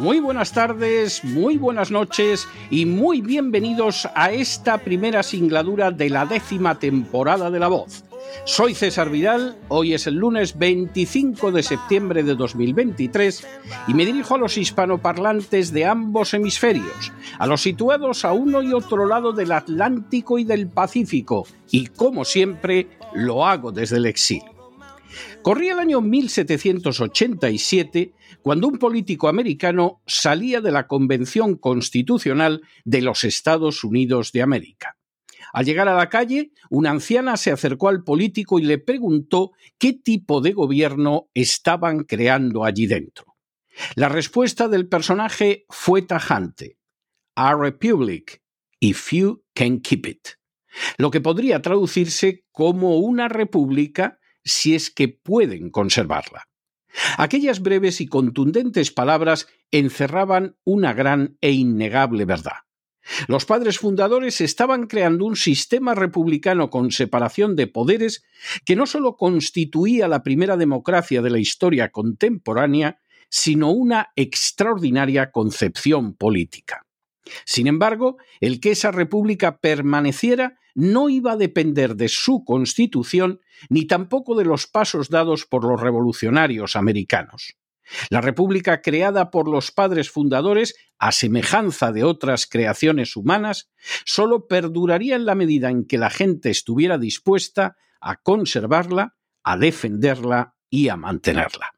muy 0.00 0.18
buenas 0.18 0.52
tardes, 0.52 1.22
muy 1.24 1.58
buenas 1.58 1.90
noches 1.90 2.48
y 2.70 2.86
muy 2.86 3.20
bienvenidos 3.20 4.08
a 4.14 4.32
esta 4.32 4.78
primera 4.78 5.22
singladura 5.22 5.90
de 5.90 6.08
la 6.08 6.24
décima 6.24 6.78
temporada 6.78 7.50
de 7.50 7.58
La 7.58 7.68
Voz. 7.68 8.04
Soy 8.46 8.74
César 8.74 9.10
Vidal, 9.10 9.58
hoy 9.68 9.92
es 9.92 10.06
el 10.06 10.14
lunes 10.14 10.58
25 10.58 11.52
de 11.52 11.62
septiembre 11.62 12.22
de 12.22 12.34
2023 12.34 13.46
y 13.88 13.94
me 13.94 14.06
dirijo 14.06 14.36
a 14.36 14.38
los 14.38 14.56
hispanoparlantes 14.56 15.70
de 15.70 15.84
ambos 15.84 16.32
hemisferios, 16.32 17.12
a 17.38 17.46
los 17.46 17.60
situados 17.60 18.24
a 18.24 18.32
uno 18.32 18.62
y 18.62 18.72
otro 18.72 19.06
lado 19.06 19.32
del 19.32 19.52
Atlántico 19.52 20.38
y 20.38 20.44
del 20.44 20.68
Pacífico, 20.68 21.46
y 21.70 21.88
como 21.88 22.24
siempre 22.24 22.88
lo 23.14 23.46
hago 23.46 23.70
desde 23.70 23.98
el 23.98 24.06
exilio. 24.06 24.59
Corría 25.42 25.72
el 25.72 25.78
año 25.78 26.00
1787 26.00 28.12
cuando 28.42 28.68
un 28.68 28.78
político 28.78 29.28
americano 29.28 30.02
salía 30.06 30.60
de 30.60 30.72
la 30.72 30.86
Convención 30.86 31.56
Constitucional 31.56 32.62
de 32.84 33.02
los 33.02 33.24
Estados 33.24 33.84
Unidos 33.84 34.32
de 34.32 34.42
América. 34.42 34.96
Al 35.52 35.64
llegar 35.64 35.88
a 35.88 35.96
la 35.96 36.08
calle, 36.08 36.52
una 36.68 36.90
anciana 36.90 37.36
se 37.36 37.50
acercó 37.50 37.88
al 37.88 38.04
político 38.04 38.58
y 38.58 38.62
le 38.62 38.78
preguntó 38.78 39.52
qué 39.78 39.92
tipo 39.92 40.40
de 40.40 40.52
gobierno 40.52 41.28
estaban 41.34 42.04
creando 42.04 42.64
allí 42.64 42.86
dentro. 42.86 43.36
La 43.96 44.08
respuesta 44.08 44.68
del 44.68 44.88
personaje 44.88 45.64
fue 45.68 46.02
tajante. 46.02 46.78
A 47.34 47.54
republic, 47.54 48.42
if 48.78 49.12
you 49.12 49.42
can 49.54 49.80
keep 49.80 50.06
it. 50.06 50.28
Lo 50.98 51.10
que 51.10 51.20
podría 51.20 51.62
traducirse 51.62 52.44
como 52.52 52.98
una 52.98 53.28
república 53.28 54.19
si 54.44 54.74
es 54.74 54.90
que 54.90 55.08
pueden 55.08 55.70
conservarla. 55.70 56.44
Aquellas 57.18 57.60
breves 57.60 58.00
y 58.00 58.06
contundentes 58.06 58.90
palabras 58.90 59.46
encerraban 59.70 60.56
una 60.64 60.92
gran 60.92 61.36
e 61.40 61.52
innegable 61.52 62.24
verdad. 62.24 62.58
Los 63.28 63.44
padres 63.44 63.78
fundadores 63.78 64.40
estaban 64.40 64.86
creando 64.86 65.24
un 65.24 65.36
sistema 65.36 65.94
republicano 65.94 66.70
con 66.70 66.90
separación 66.90 67.56
de 67.56 67.66
poderes 67.66 68.22
que 68.64 68.76
no 68.76 68.86
solo 68.86 69.16
constituía 69.16 70.06
la 70.06 70.22
primera 70.22 70.56
democracia 70.56 71.22
de 71.22 71.30
la 71.30 71.38
historia 71.38 71.90
contemporánea, 71.90 73.00
sino 73.28 73.70
una 73.70 74.12
extraordinaria 74.16 75.30
concepción 75.30 76.14
política. 76.14 76.86
Sin 77.44 77.66
embargo, 77.66 78.16
el 78.40 78.60
que 78.60 78.72
esa 78.72 78.90
república 78.90 79.58
permaneciera 79.58 80.59
no 80.74 81.08
iba 81.08 81.32
a 81.32 81.36
depender 81.36 81.96
de 81.96 82.08
su 82.08 82.44
constitución 82.44 83.40
ni 83.68 83.86
tampoco 83.86 84.34
de 84.34 84.44
los 84.44 84.66
pasos 84.66 85.08
dados 85.08 85.46
por 85.46 85.64
los 85.64 85.80
revolucionarios 85.80 86.76
americanos. 86.76 87.56
La 88.08 88.20
república 88.20 88.82
creada 88.82 89.30
por 89.30 89.48
los 89.48 89.72
padres 89.72 90.10
fundadores, 90.10 90.74
a 90.98 91.12
semejanza 91.12 91.92
de 91.92 92.04
otras 92.04 92.46
creaciones 92.46 93.16
humanas, 93.16 93.70
sólo 94.04 94.46
perduraría 94.46 95.16
en 95.16 95.26
la 95.26 95.34
medida 95.34 95.70
en 95.70 95.86
que 95.86 95.98
la 95.98 96.10
gente 96.10 96.50
estuviera 96.50 96.98
dispuesta 96.98 97.76
a 98.00 98.16
conservarla, 98.16 99.16
a 99.42 99.56
defenderla 99.56 100.54
y 100.68 100.88
a 100.88 100.96
mantenerla. 100.96 101.74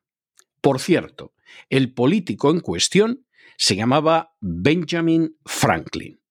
Por 0.61 0.81
cierto, 0.81 1.33
el 1.71 1.93
político 1.95 2.51
en 2.51 2.61
cuestión 2.61 3.27
se 3.57 3.77
llamaba 3.77 4.35
Benjamin 4.41 5.37
Franklin. 5.45 6.22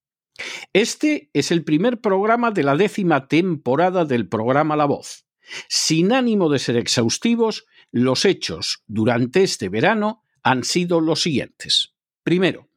Este 0.74 1.30
es 1.34 1.52
el 1.52 1.64
primer 1.64 2.02
programa 2.02 2.52
de 2.52 2.64
la 2.64 2.76
décima 2.76 3.28
temporada 3.28 4.06
del 4.06 4.28
programa 4.28 4.76
La 4.76 4.86
Voz. 4.86 5.26
Sin 5.68 6.14
ánimo 6.14 6.50
de 6.50 6.60
ser 6.60 6.78
exhaustivos, 6.78 7.66
los 7.92 8.26
hechos 8.26 8.84
durante 8.88 9.44
este 9.44 9.70
verano 9.70 10.24
han 10.44 10.64
sido 10.64 11.02
los 11.02 11.22
siguientes. 11.22 11.94
Primero, 12.24 12.70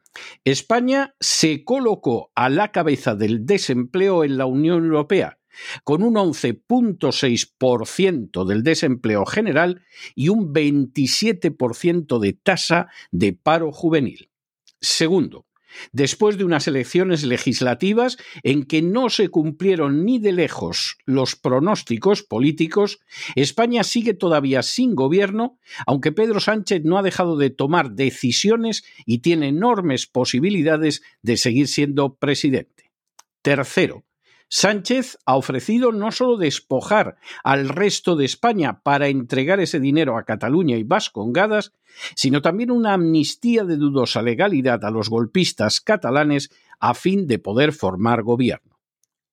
España 0.44 1.14
se 1.20 1.64
colocó 1.64 2.32
a 2.34 2.48
la 2.48 2.72
cabeza 2.72 3.14
del 3.14 3.44
desempleo 3.46 4.24
en 4.24 4.38
la 4.38 4.46
Unión 4.46 4.84
Europea, 4.84 5.38
con 5.84 6.02
un 6.02 6.14
11.6% 6.14 8.44
del 8.44 8.64
desempleo 8.64 9.24
general 9.24 9.82
y 10.14 10.28
un 10.28 10.52
27% 10.52 12.18
de 12.18 12.32
tasa 12.32 12.88
de 13.12 13.34
paro 13.34 13.70
juvenil. 13.72 14.30
Segundo, 14.80 15.46
después 15.92 16.38
de 16.38 16.44
unas 16.44 16.66
elecciones 16.68 17.24
legislativas 17.24 18.16
en 18.42 18.64
que 18.64 18.82
no 18.82 19.10
se 19.10 19.28
cumplieron 19.28 20.04
ni 20.04 20.18
de 20.18 20.32
lejos 20.32 20.98
los 21.04 21.36
pronósticos 21.36 22.22
políticos, 22.22 23.00
España 23.34 23.84
sigue 23.84 24.14
todavía 24.14 24.62
sin 24.62 24.94
gobierno, 24.94 25.58
aunque 25.86 26.12
Pedro 26.12 26.40
Sánchez 26.40 26.82
no 26.84 26.98
ha 26.98 27.02
dejado 27.02 27.36
de 27.36 27.50
tomar 27.50 27.92
decisiones 27.92 28.84
y 29.06 29.18
tiene 29.18 29.48
enormes 29.48 30.06
posibilidades 30.06 31.02
de 31.22 31.36
seguir 31.36 31.68
siendo 31.68 32.14
presidente. 32.14 32.92
Tercero, 33.42 34.04
Sánchez 34.48 35.18
ha 35.26 35.36
ofrecido 35.36 35.92
no 35.92 36.12
solo 36.12 36.36
despojar 36.36 37.16
al 37.42 37.68
resto 37.68 38.16
de 38.16 38.24
España 38.24 38.80
para 38.82 39.08
entregar 39.08 39.60
ese 39.60 39.80
dinero 39.80 40.16
a 40.16 40.24
Cataluña 40.24 40.76
y 40.76 40.84
Vascongadas, 40.84 41.72
sino 42.14 42.42
también 42.42 42.70
una 42.70 42.92
amnistía 42.92 43.64
de 43.64 43.76
dudosa 43.76 44.22
legalidad 44.22 44.84
a 44.84 44.90
los 44.90 45.08
golpistas 45.08 45.80
catalanes 45.80 46.50
a 46.78 46.94
fin 46.94 47.26
de 47.26 47.38
poder 47.38 47.72
formar 47.72 48.22
gobierno. 48.22 48.78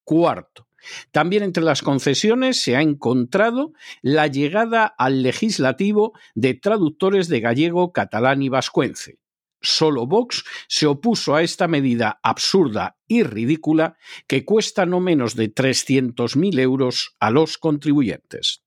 Cuarto, 0.03 0.67
también 1.11 1.43
entre 1.43 1.63
las 1.63 1.81
concesiones 1.81 2.59
se 2.59 2.75
ha 2.75 2.81
encontrado 2.81 3.73
la 4.01 4.27
llegada 4.27 4.85
al 4.85 5.21
legislativo 5.21 6.13
de 6.33 6.53
traductores 6.55 7.27
de 7.27 7.39
gallego, 7.39 7.93
catalán 7.93 8.41
y 8.41 8.49
vascuence 8.49 9.20
solo 9.61 10.07
Vox 10.07 10.43
se 10.67 10.87
opuso 10.87 11.35
a 11.35 11.43
esta 11.43 11.67
medida 11.67 12.19
absurda 12.23 12.97
y 13.07 13.23
ridícula 13.23 13.97
que 14.27 14.45
cuesta 14.45 14.85
no 14.85 14.99
menos 14.99 15.35
de 15.35 15.53
300.000 15.53 16.59
euros 16.59 17.15
a 17.19 17.29
los 17.29 17.57
contribuyentes. 17.57 18.63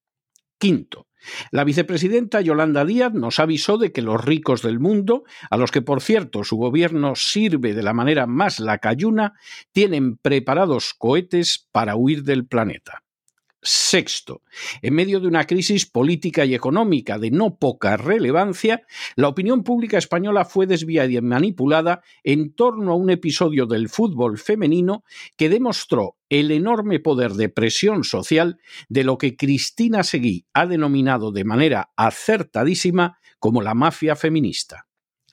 Quinto, 0.58 1.08
la 1.50 1.64
vicepresidenta 1.64 2.40
Yolanda 2.40 2.84
Díaz 2.84 3.12
nos 3.12 3.38
avisó 3.38 3.78
de 3.78 3.92
que 3.92 4.02
los 4.02 4.24
ricos 4.24 4.62
del 4.62 4.78
mundo, 4.78 5.24
a 5.50 5.56
los 5.56 5.70
que 5.70 5.82
por 5.82 6.00
cierto 6.00 6.44
su 6.44 6.56
gobierno 6.56 7.14
sirve 7.16 7.74
de 7.74 7.82
la 7.82 7.94
manera 7.94 8.26
más 8.26 8.60
lacayuna, 8.60 9.34
tienen 9.72 10.16
preparados 10.16 10.94
cohetes 10.94 11.68
para 11.72 11.96
huir 11.96 12.22
del 12.22 12.46
planeta. 12.46 13.03
Sexto, 13.66 14.42
en 14.82 14.94
medio 14.94 15.20
de 15.20 15.26
una 15.26 15.46
crisis 15.46 15.86
política 15.86 16.44
y 16.44 16.54
económica 16.54 17.18
de 17.18 17.30
no 17.30 17.56
poca 17.56 17.96
relevancia, 17.96 18.82
la 19.16 19.28
opinión 19.28 19.64
pública 19.64 19.96
española 19.96 20.44
fue 20.44 20.66
desviada 20.66 21.10
y 21.10 21.20
manipulada 21.22 22.02
en 22.22 22.54
torno 22.54 22.92
a 22.92 22.96
un 22.96 23.08
episodio 23.08 23.64
del 23.64 23.88
fútbol 23.88 24.36
femenino 24.36 25.02
que 25.38 25.48
demostró 25.48 26.18
el 26.28 26.50
enorme 26.50 27.00
poder 27.00 27.32
de 27.32 27.48
presión 27.48 28.04
social 28.04 28.58
de 28.90 29.04
lo 29.04 29.16
que 29.16 29.34
Cristina 29.34 30.02
Seguí 30.02 30.44
ha 30.52 30.66
denominado 30.66 31.32
de 31.32 31.44
manera 31.44 31.90
acertadísima 31.96 33.18
como 33.38 33.62
la 33.62 33.72
mafia 33.72 34.14
feminista. 34.14 34.86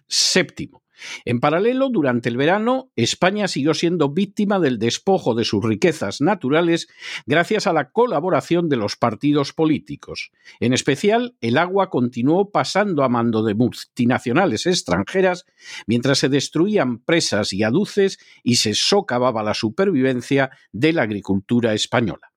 Séptimo, 0.07 0.80
En 1.25 1.39
paralelo, 1.39 1.89
durante 1.89 2.30
el 2.30 2.38
verano, 2.38 2.92
España 2.95 3.48
siguió 3.48 3.74
siendo 3.74 4.09
víctima 4.09 4.59
del 4.59 4.80
despojo 4.80 5.36
de 5.36 5.45
sus 5.45 5.63
riquezas 5.63 6.21
naturales 6.21 6.88
gracias 7.25 7.68
a 7.68 7.74
la 7.74 7.92
colaboración 7.92 8.69
de 8.69 8.77
los 8.77 8.95
partidos 8.95 9.53
políticos. 9.53 10.31
En 10.59 10.74
especial, 10.74 11.36
el 11.42 11.57
agua 11.57 11.89
continuó 11.89 12.51
pasando 12.51 13.03
a 13.03 13.09
mando 13.09 13.44
de 13.44 13.56
multinacionales 13.56 14.65
extranjeras 14.65 15.45
mientras 15.88 16.19
se 16.19 16.30
destruían 16.30 17.00
presas 17.00 17.53
y 17.53 17.63
aduces 17.63 18.19
y 18.44 18.56
se 18.56 18.74
socavaba 18.74 19.44
la 19.44 19.53
supervivencia 19.53 20.51
de 20.71 20.94
la 20.94 21.03
agricultura 21.03 21.74
española. 21.74 22.31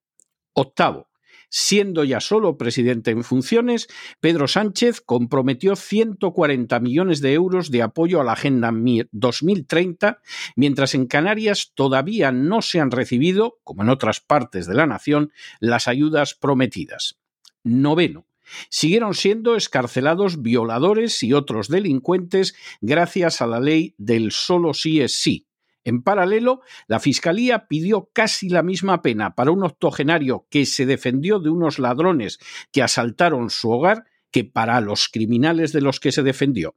Octavo, 0.52 1.08
Siendo 1.48 2.04
ya 2.04 2.20
solo 2.20 2.56
presidente 2.56 3.10
en 3.10 3.24
funciones, 3.24 3.88
Pedro 4.20 4.48
Sánchez 4.48 5.00
comprometió 5.00 5.76
140 5.76 6.80
millones 6.80 7.20
de 7.20 7.34
euros 7.34 7.70
de 7.70 7.82
apoyo 7.82 8.20
a 8.20 8.24
la 8.24 8.32
Agenda 8.32 8.72
2030, 9.12 10.20
mientras 10.56 10.94
en 10.94 11.06
Canarias 11.06 11.72
todavía 11.74 12.32
no 12.32 12.62
se 12.62 12.80
han 12.80 12.90
recibido, 12.90 13.58
como 13.64 13.82
en 13.82 13.88
otras 13.88 14.20
partes 14.20 14.66
de 14.66 14.74
la 14.74 14.86
nación, 14.86 15.32
las 15.60 15.88
ayudas 15.88 16.34
prometidas. 16.34 17.18
Noveno. 17.62 18.26
Siguieron 18.68 19.14
siendo 19.14 19.56
escarcelados 19.56 20.42
violadores 20.42 21.22
y 21.22 21.32
otros 21.32 21.68
delincuentes 21.68 22.54
gracias 22.80 23.40
a 23.40 23.46
la 23.46 23.58
ley 23.58 23.94
del 23.96 24.32
solo 24.32 24.74
sí 24.74 25.00
es 25.00 25.14
sí, 25.14 25.46
en 25.84 26.02
paralelo, 26.02 26.62
la 26.86 26.98
Fiscalía 26.98 27.66
pidió 27.68 28.10
casi 28.12 28.48
la 28.48 28.62
misma 28.62 29.02
pena 29.02 29.34
para 29.34 29.50
un 29.50 29.62
octogenario 29.62 30.46
que 30.50 30.66
se 30.66 30.86
defendió 30.86 31.38
de 31.38 31.50
unos 31.50 31.78
ladrones 31.78 32.38
que 32.72 32.82
asaltaron 32.82 33.50
su 33.50 33.70
hogar 33.70 34.04
que 34.30 34.44
para 34.44 34.80
los 34.80 35.08
criminales 35.08 35.72
de 35.72 35.82
los 35.82 36.00
que 36.00 36.10
se 36.10 36.22
defendió. 36.22 36.74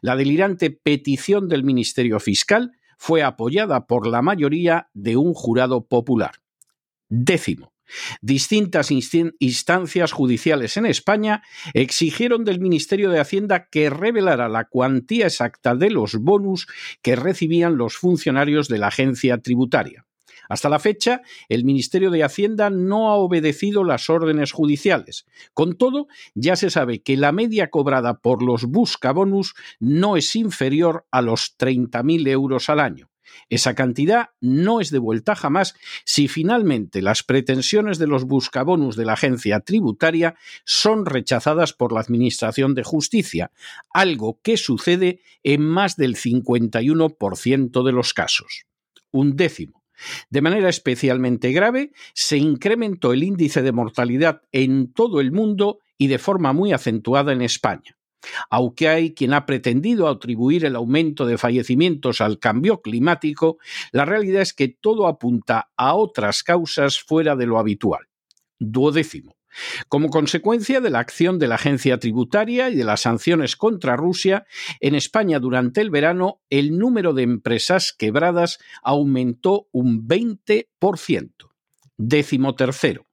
La 0.00 0.16
delirante 0.16 0.70
petición 0.70 1.48
del 1.48 1.64
Ministerio 1.64 2.20
Fiscal 2.20 2.72
fue 2.96 3.22
apoyada 3.22 3.86
por 3.86 4.06
la 4.06 4.22
mayoría 4.22 4.88
de 4.94 5.16
un 5.16 5.34
jurado 5.34 5.86
popular. 5.86 6.36
Décimo. 7.08 7.73
Distintas 8.20 8.90
instancias 8.90 10.12
judiciales 10.12 10.76
en 10.76 10.86
España 10.86 11.42
exigieron 11.72 12.44
del 12.44 12.60
Ministerio 12.60 13.10
de 13.10 13.20
Hacienda 13.20 13.68
que 13.70 13.90
revelara 13.90 14.48
la 14.48 14.64
cuantía 14.64 15.26
exacta 15.26 15.74
de 15.74 15.90
los 15.90 16.16
bonus 16.16 16.66
que 17.02 17.16
recibían 17.16 17.76
los 17.76 17.96
funcionarios 17.96 18.68
de 18.68 18.78
la 18.78 18.88
agencia 18.88 19.38
tributaria. 19.38 20.06
Hasta 20.48 20.68
la 20.68 20.78
fecha, 20.78 21.22
el 21.48 21.64
Ministerio 21.64 22.10
de 22.10 22.22
Hacienda 22.22 22.70
no 22.70 23.08
ha 23.08 23.14
obedecido 23.14 23.84
las 23.84 24.10
órdenes 24.10 24.52
judiciales. 24.52 25.26
Con 25.54 25.76
todo, 25.76 26.06
ya 26.34 26.56
se 26.56 26.70
sabe 26.70 27.02
que 27.02 27.16
la 27.16 27.32
media 27.32 27.70
cobrada 27.70 28.20
por 28.20 28.42
los 28.42 28.64
buscabonus 28.64 29.54
no 29.80 30.16
es 30.16 30.36
inferior 30.36 31.06
a 31.10 31.22
los 31.22 31.56
30.000 31.58 32.28
euros 32.28 32.68
al 32.68 32.80
año. 32.80 33.10
Esa 33.48 33.74
cantidad 33.74 34.30
no 34.40 34.80
es 34.80 34.90
devuelta 34.90 35.34
jamás 35.34 35.74
si 36.04 36.28
finalmente 36.28 37.02
las 37.02 37.22
pretensiones 37.22 37.98
de 37.98 38.06
los 38.06 38.24
buscabonus 38.24 38.96
de 38.96 39.04
la 39.04 39.14
agencia 39.14 39.60
tributaria 39.60 40.36
son 40.64 41.06
rechazadas 41.06 41.72
por 41.72 41.92
la 41.92 42.00
Administración 42.00 42.74
de 42.74 42.84
Justicia, 42.84 43.50
algo 43.90 44.40
que 44.42 44.56
sucede 44.56 45.20
en 45.42 45.62
más 45.62 45.96
del 45.96 46.16
51% 46.16 47.84
de 47.84 47.92
los 47.92 48.14
casos. 48.14 48.64
Un 49.10 49.36
décimo. 49.36 49.84
De 50.30 50.42
manera 50.42 50.68
especialmente 50.68 51.52
grave, 51.52 51.92
se 52.14 52.36
incrementó 52.36 53.12
el 53.12 53.22
índice 53.22 53.62
de 53.62 53.72
mortalidad 53.72 54.42
en 54.52 54.92
todo 54.92 55.20
el 55.20 55.32
mundo 55.32 55.78
y 55.96 56.08
de 56.08 56.18
forma 56.18 56.52
muy 56.52 56.72
acentuada 56.72 57.32
en 57.32 57.42
España. 57.42 57.96
Aunque 58.50 58.88
hay 58.88 59.14
quien 59.14 59.32
ha 59.34 59.46
pretendido 59.46 60.08
atribuir 60.08 60.64
el 60.64 60.76
aumento 60.76 61.26
de 61.26 61.38
fallecimientos 61.38 62.20
al 62.20 62.38
cambio 62.38 62.80
climático, 62.80 63.58
la 63.92 64.04
realidad 64.04 64.42
es 64.42 64.52
que 64.52 64.68
todo 64.68 65.06
apunta 65.06 65.70
a 65.76 65.94
otras 65.94 66.42
causas 66.42 66.98
fuera 66.98 67.36
de 67.36 67.46
lo 67.46 67.58
habitual. 67.58 68.06
Duodécimo. 68.58 69.36
Como 69.88 70.10
consecuencia 70.10 70.80
de 70.80 70.90
la 70.90 70.98
acción 70.98 71.38
de 71.38 71.48
la 71.48 71.54
agencia 71.56 71.98
tributaria 71.98 72.70
y 72.70 72.74
de 72.74 72.84
las 72.84 73.02
sanciones 73.02 73.56
contra 73.56 73.96
Rusia, 73.96 74.46
en 74.80 74.94
España 74.94 75.38
durante 75.38 75.80
el 75.80 75.90
verano 75.90 76.40
el 76.50 76.76
número 76.76 77.12
de 77.12 77.22
empresas 77.22 77.94
quebradas 77.96 78.58
aumentó 78.82 79.68
un 79.72 80.06
20%. 80.06 81.30
Décimo 81.96 82.56
tercero. 82.56 83.06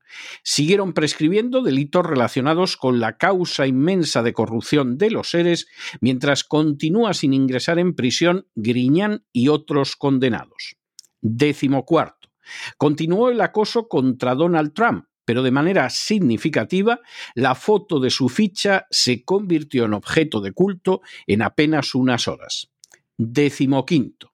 Siguieron 0.44 0.94
prescribiendo 0.94 1.62
delitos 1.62 2.06
relacionados 2.06 2.78
con 2.78 3.00
la 3.00 3.18
causa 3.18 3.68
inmensa 3.68 4.24
de 4.24 4.34
corrupción 4.34 4.98
de 4.98 5.12
los 5.12 5.30
seres, 5.30 5.68
mientras 6.00 6.44
continúa 6.44 7.14
sin 7.14 7.34
ingresar 7.34 7.80
en 7.80 7.96
prisión 7.96 8.48
Griñán 8.56 9.26
y 9.32 9.48
otros 9.48 9.96
condenados. 9.96 10.76
Décimo 11.22 11.86
cuarto. 11.86 12.30
Continuó 12.78 13.30
el 13.30 13.42
acoso 13.42 13.88
contra 13.88 14.36
Donald 14.36 14.74
Trump, 14.74 15.06
pero 15.26 15.44
de 15.44 15.52
manera 15.52 15.90
significativa, 15.90 17.00
la 17.36 17.56
foto 17.56 18.00
de 18.00 18.10
su 18.10 18.28
ficha 18.28 18.88
se 18.90 19.24
convirtió 19.24 19.86
en 19.86 19.94
objeto 19.94 20.42
de 20.42 20.52
culto 20.52 21.02
en 21.28 21.42
apenas 21.42 21.96
unas 21.96 22.28
horas. 22.28 22.72
Décimo 23.18 23.86
quinto. 23.86 24.31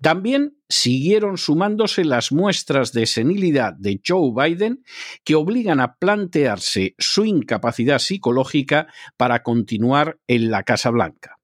También 0.00 0.56
siguieron 0.68 1.38
sumándose 1.38 2.04
las 2.04 2.32
muestras 2.32 2.92
de 2.92 3.06
senilidad 3.06 3.74
de 3.74 4.00
Joe 4.06 4.32
Biden 4.34 4.84
que 5.24 5.34
obligan 5.34 5.80
a 5.80 5.94
plantearse 5.94 6.94
su 6.98 7.24
incapacidad 7.24 7.98
psicológica 7.98 8.86
para 9.16 9.42
continuar 9.42 10.18
en 10.26 10.50
la 10.50 10.62
Casa 10.62 10.90
Blanca. 10.90 11.39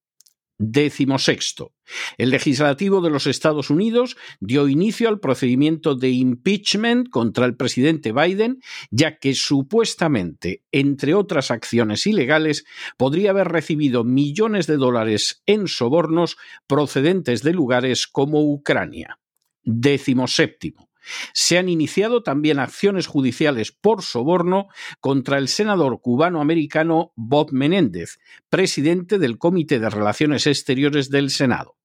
Décimo 0.58 1.18
sexto. 1.18 1.74
El 2.16 2.30
legislativo 2.30 3.02
de 3.02 3.10
los 3.10 3.26
Estados 3.26 3.68
Unidos 3.68 4.16
dio 4.40 4.68
inicio 4.68 5.08
al 5.10 5.20
procedimiento 5.20 5.94
de 5.94 6.10
impeachment 6.10 7.10
contra 7.10 7.44
el 7.44 7.56
presidente 7.56 8.12
Biden, 8.12 8.60
ya 8.90 9.18
que 9.18 9.34
supuestamente, 9.34 10.62
entre 10.72 11.14
otras 11.14 11.50
acciones 11.50 12.06
ilegales, 12.06 12.64
podría 12.96 13.30
haber 13.30 13.48
recibido 13.48 14.02
millones 14.02 14.66
de 14.66 14.78
dólares 14.78 15.42
en 15.44 15.68
sobornos 15.68 16.38
procedentes 16.66 17.42
de 17.42 17.52
lugares 17.52 18.06
como 18.06 18.40
Ucrania. 18.42 19.18
Décimo 19.62 20.26
séptimo. 20.26 20.85
Se 21.32 21.58
han 21.58 21.68
iniciado 21.68 22.22
también 22.22 22.58
acciones 22.58 23.06
judiciales 23.06 23.72
por 23.72 24.02
soborno 24.02 24.68
contra 25.00 25.38
el 25.38 25.48
senador 25.48 26.00
cubano-americano 26.00 27.12
Bob 27.16 27.52
Menéndez, 27.52 28.18
presidente 28.48 29.18
del 29.18 29.38
Comité 29.38 29.78
de 29.78 29.90
Relaciones 29.90 30.46
Exteriores 30.46 31.10
del 31.10 31.30
Senado. 31.30 31.76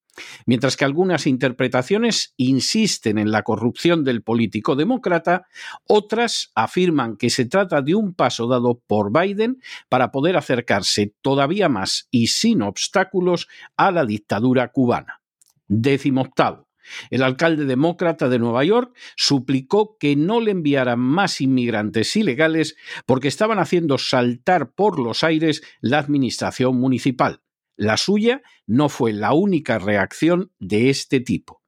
Mientras 0.45 0.75
que 0.75 0.85
algunas 0.85 1.25
interpretaciones 1.25 2.33
insisten 2.37 3.17
en 3.17 3.31
la 3.31 3.43
corrupción 3.43 4.03
del 4.03 4.23
político 4.23 4.75
demócrata, 4.75 5.47
otras 5.87 6.51
afirman 6.55 7.17
que 7.17 7.29
se 7.29 7.45
trata 7.45 7.81
de 7.81 7.95
un 7.95 8.13
paso 8.13 8.47
dado 8.47 8.81
por 8.85 9.11
Biden 9.11 9.61
para 9.89 10.11
poder 10.11 10.35
acercarse 10.37 11.13
todavía 11.21 11.69
más 11.69 12.07
y 12.11 12.27
sin 12.27 12.61
obstáculos 12.61 13.47
a 13.77 13.91
la 13.91 14.05
dictadura 14.05 14.71
cubana. 14.71 15.21
Décimo 15.67 16.21
octavo. 16.21 16.70
El 17.09 17.23
alcalde 17.23 17.65
demócrata 17.65 18.29
de 18.29 18.39
Nueva 18.39 18.63
York 18.63 18.95
suplicó 19.15 19.97
que 19.97 20.15
no 20.15 20.41
le 20.41 20.51
enviaran 20.51 20.99
más 20.99 21.41
inmigrantes 21.41 22.15
ilegales 22.15 22.75
porque 23.05 23.27
estaban 23.27 23.59
haciendo 23.59 23.97
saltar 23.97 24.71
por 24.73 24.99
los 24.99 25.23
aires 25.23 25.61
la 25.79 25.99
administración 25.99 26.77
municipal. 26.77 27.41
La 27.75 27.97
suya 27.97 28.41
no 28.67 28.89
fue 28.89 29.13
la 29.13 29.33
única 29.33 29.79
reacción 29.79 30.51
de 30.59 30.89
este 30.89 31.19
tipo. 31.19 31.61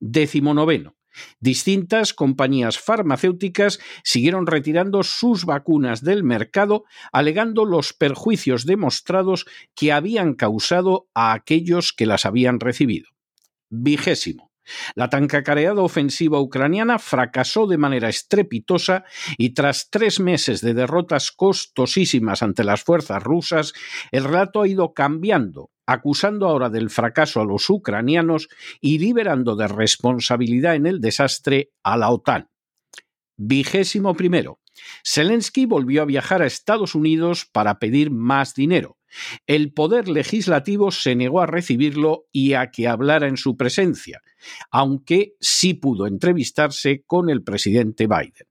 Décimo 0.00 0.54
noveno. 0.54 0.98
Distintas 1.40 2.14
compañías 2.14 2.78
farmacéuticas 2.78 3.80
siguieron 4.02 4.46
retirando 4.46 5.02
sus 5.02 5.44
vacunas 5.44 6.02
del 6.02 6.24
mercado, 6.24 6.84
alegando 7.12 7.64
los 7.64 7.92
perjuicios 7.92 8.66
demostrados 8.66 9.46
que 9.74 9.92
habían 9.92 10.34
causado 10.34 11.08
a 11.14 11.32
aquellos 11.32 11.92
que 11.92 12.06
las 12.06 12.24
habían 12.24 12.60
recibido. 12.60 13.08
Vigésimo. 13.68 14.47
La 14.94 15.08
tan 15.08 15.26
cacareada 15.26 15.82
ofensiva 15.82 16.40
ucraniana 16.40 16.98
fracasó 16.98 17.66
de 17.66 17.78
manera 17.78 18.08
estrepitosa 18.08 19.04
y 19.36 19.50
tras 19.50 19.88
tres 19.90 20.20
meses 20.20 20.60
de 20.60 20.74
derrotas 20.74 21.32
costosísimas 21.32 22.42
ante 22.42 22.64
las 22.64 22.82
fuerzas 22.82 23.22
rusas, 23.22 23.72
el 24.10 24.24
relato 24.24 24.62
ha 24.62 24.68
ido 24.68 24.92
cambiando, 24.94 25.70
acusando 25.86 26.46
ahora 26.46 26.70
del 26.70 26.90
fracaso 26.90 27.40
a 27.40 27.44
los 27.44 27.68
ucranianos 27.70 28.48
y 28.80 28.98
liberando 28.98 29.56
de 29.56 29.68
responsabilidad 29.68 30.74
en 30.74 30.86
el 30.86 31.00
desastre 31.00 31.70
a 31.82 31.96
la 31.96 32.10
OTAN. 32.10 32.48
Vigésimo 33.36 34.14
primero. 34.14 34.60
Zelensky 35.04 35.66
volvió 35.66 36.02
a 36.02 36.06
viajar 36.06 36.42
a 36.42 36.46
Estados 36.46 36.94
Unidos 36.94 37.46
para 37.52 37.78
pedir 37.78 38.10
más 38.10 38.54
dinero. 38.54 38.98
El 39.46 39.72
poder 39.72 40.08
legislativo 40.08 40.90
se 40.90 41.14
negó 41.14 41.40
a 41.40 41.46
recibirlo 41.46 42.26
y 42.32 42.52
a 42.54 42.70
que 42.70 42.88
hablara 42.88 43.26
en 43.26 43.36
su 43.36 43.56
presencia, 43.56 44.20
aunque 44.70 45.34
sí 45.40 45.74
pudo 45.74 46.06
entrevistarse 46.06 47.02
con 47.06 47.30
el 47.30 47.42
presidente 47.42 48.06
Biden. 48.06 48.46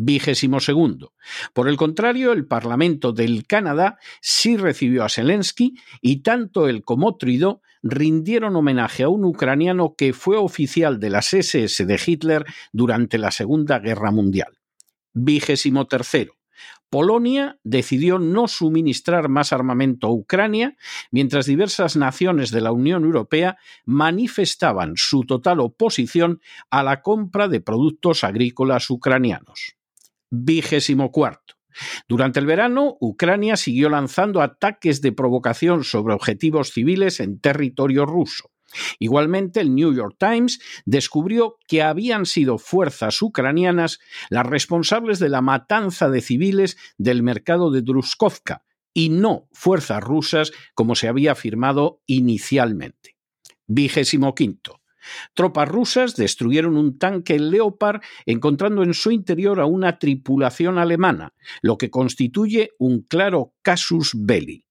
Vigésimo 0.00 0.60
segundo. 0.60 1.12
Por 1.52 1.68
el 1.68 1.76
contrario, 1.76 2.32
el 2.32 2.46
Parlamento 2.46 3.12
del 3.12 3.48
Canadá 3.48 3.98
sí 4.20 4.56
recibió 4.56 5.04
a 5.04 5.08
Zelensky 5.08 5.74
y 6.00 6.22
tanto 6.22 6.68
él 6.68 6.84
como 6.84 7.16
Trudeau 7.16 7.62
rindieron 7.82 8.54
homenaje 8.54 9.02
a 9.02 9.08
un 9.08 9.24
ucraniano 9.24 9.96
que 9.96 10.12
fue 10.12 10.36
oficial 10.36 11.00
de 11.00 11.10
las 11.10 11.34
SS 11.34 11.84
de 11.84 12.00
Hitler 12.04 12.44
durante 12.72 13.18
la 13.18 13.32
Segunda 13.32 13.80
Guerra 13.80 14.12
Mundial. 14.12 14.58
Vigésimo 15.14 15.88
tercero. 15.88 16.37
Polonia 16.90 17.58
decidió 17.64 18.18
no 18.18 18.48
suministrar 18.48 19.28
más 19.28 19.52
armamento 19.52 20.06
a 20.06 20.12
Ucrania, 20.12 20.76
mientras 21.10 21.46
diversas 21.46 21.96
naciones 21.96 22.50
de 22.50 22.62
la 22.62 22.72
Unión 22.72 23.04
Europea 23.04 23.58
manifestaban 23.84 24.94
su 24.96 25.24
total 25.24 25.60
oposición 25.60 26.40
a 26.70 26.82
la 26.82 27.02
compra 27.02 27.48
de 27.48 27.60
productos 27.60 28.24
agrícolas 28.24 28.88
ucranianos. 28.90 29.76
Vigésimo 30.30 31.12
cuarto. 31.12 31.54
Durante 32.08 32.40
el 32.40 32.46
verano, 32.46 32.96
Ucrania 33.00 33.56
siguió 33.56 33.88
lanzando 33.88 34.42
ataques 34.42 35.00
de 35.00 35.12
provocación 35.12 35.84
sobre 35.84 36.14
objetivos 36.14 36.72
civiles 36.72 37.20
en 37.20 37.40
territorio 37.40 38.04
ruso. 38.06 38.50
Igualmente, 38.98 39.60
el 39.60 39.74
New 39.74 39.94
York 39.94 40.16
Times 40.18 40.60
descubrió 40.84 41.58
que 41.66 41.82
habían 41.82 42.26
sido 42.26 42.58
fuerzas 42.58 43.20
ucranianas 43.22 43.98
las 44.30 44.46
responsables 44.46 45.18
de 45.18 45.28
la 45.28 45.40
matanza 45.40 46.08
de 46.10 46.20
civiles 46.20 46.76
del 46.98 47.22
mercado 47.22 47.70
de 47.70 47.82
Druskovka 47.82 48.64
y 48.92 49.10
no 49.10 49.48
fuerzas 49.52 50.02
rusas 50.02 50.52
como 50.74 50.94
se 50.94 51.08
había 51.08 51.32
afirmado 51.32 52.02
inicialmente. 52.06 53.16
Vigésimo 53.66 54.34
quinto. 54.34 54.80
Tropas 55.34 55.68
rusas 55.68 56.16
destruyeron 56.16 56.76
un 56.76 56.98
tanque 56.98 57.38
Leopard 57.38 58.02
encontrando 58.26 58.82
en 58.82 58.92
su 58.92 59.10
interior 59.10 59.60
a 59.60 59.66
una 59.66 59.98
tripulación 59.98 60.76
alemana, 60.78 61.32
lo 61.62 61.78
que 61.78 61.90
constituye 61.90 62.72
un 62.78 63.02
claro 63.02 63.54
casus 63.62 64.12
belli 64.14 64.67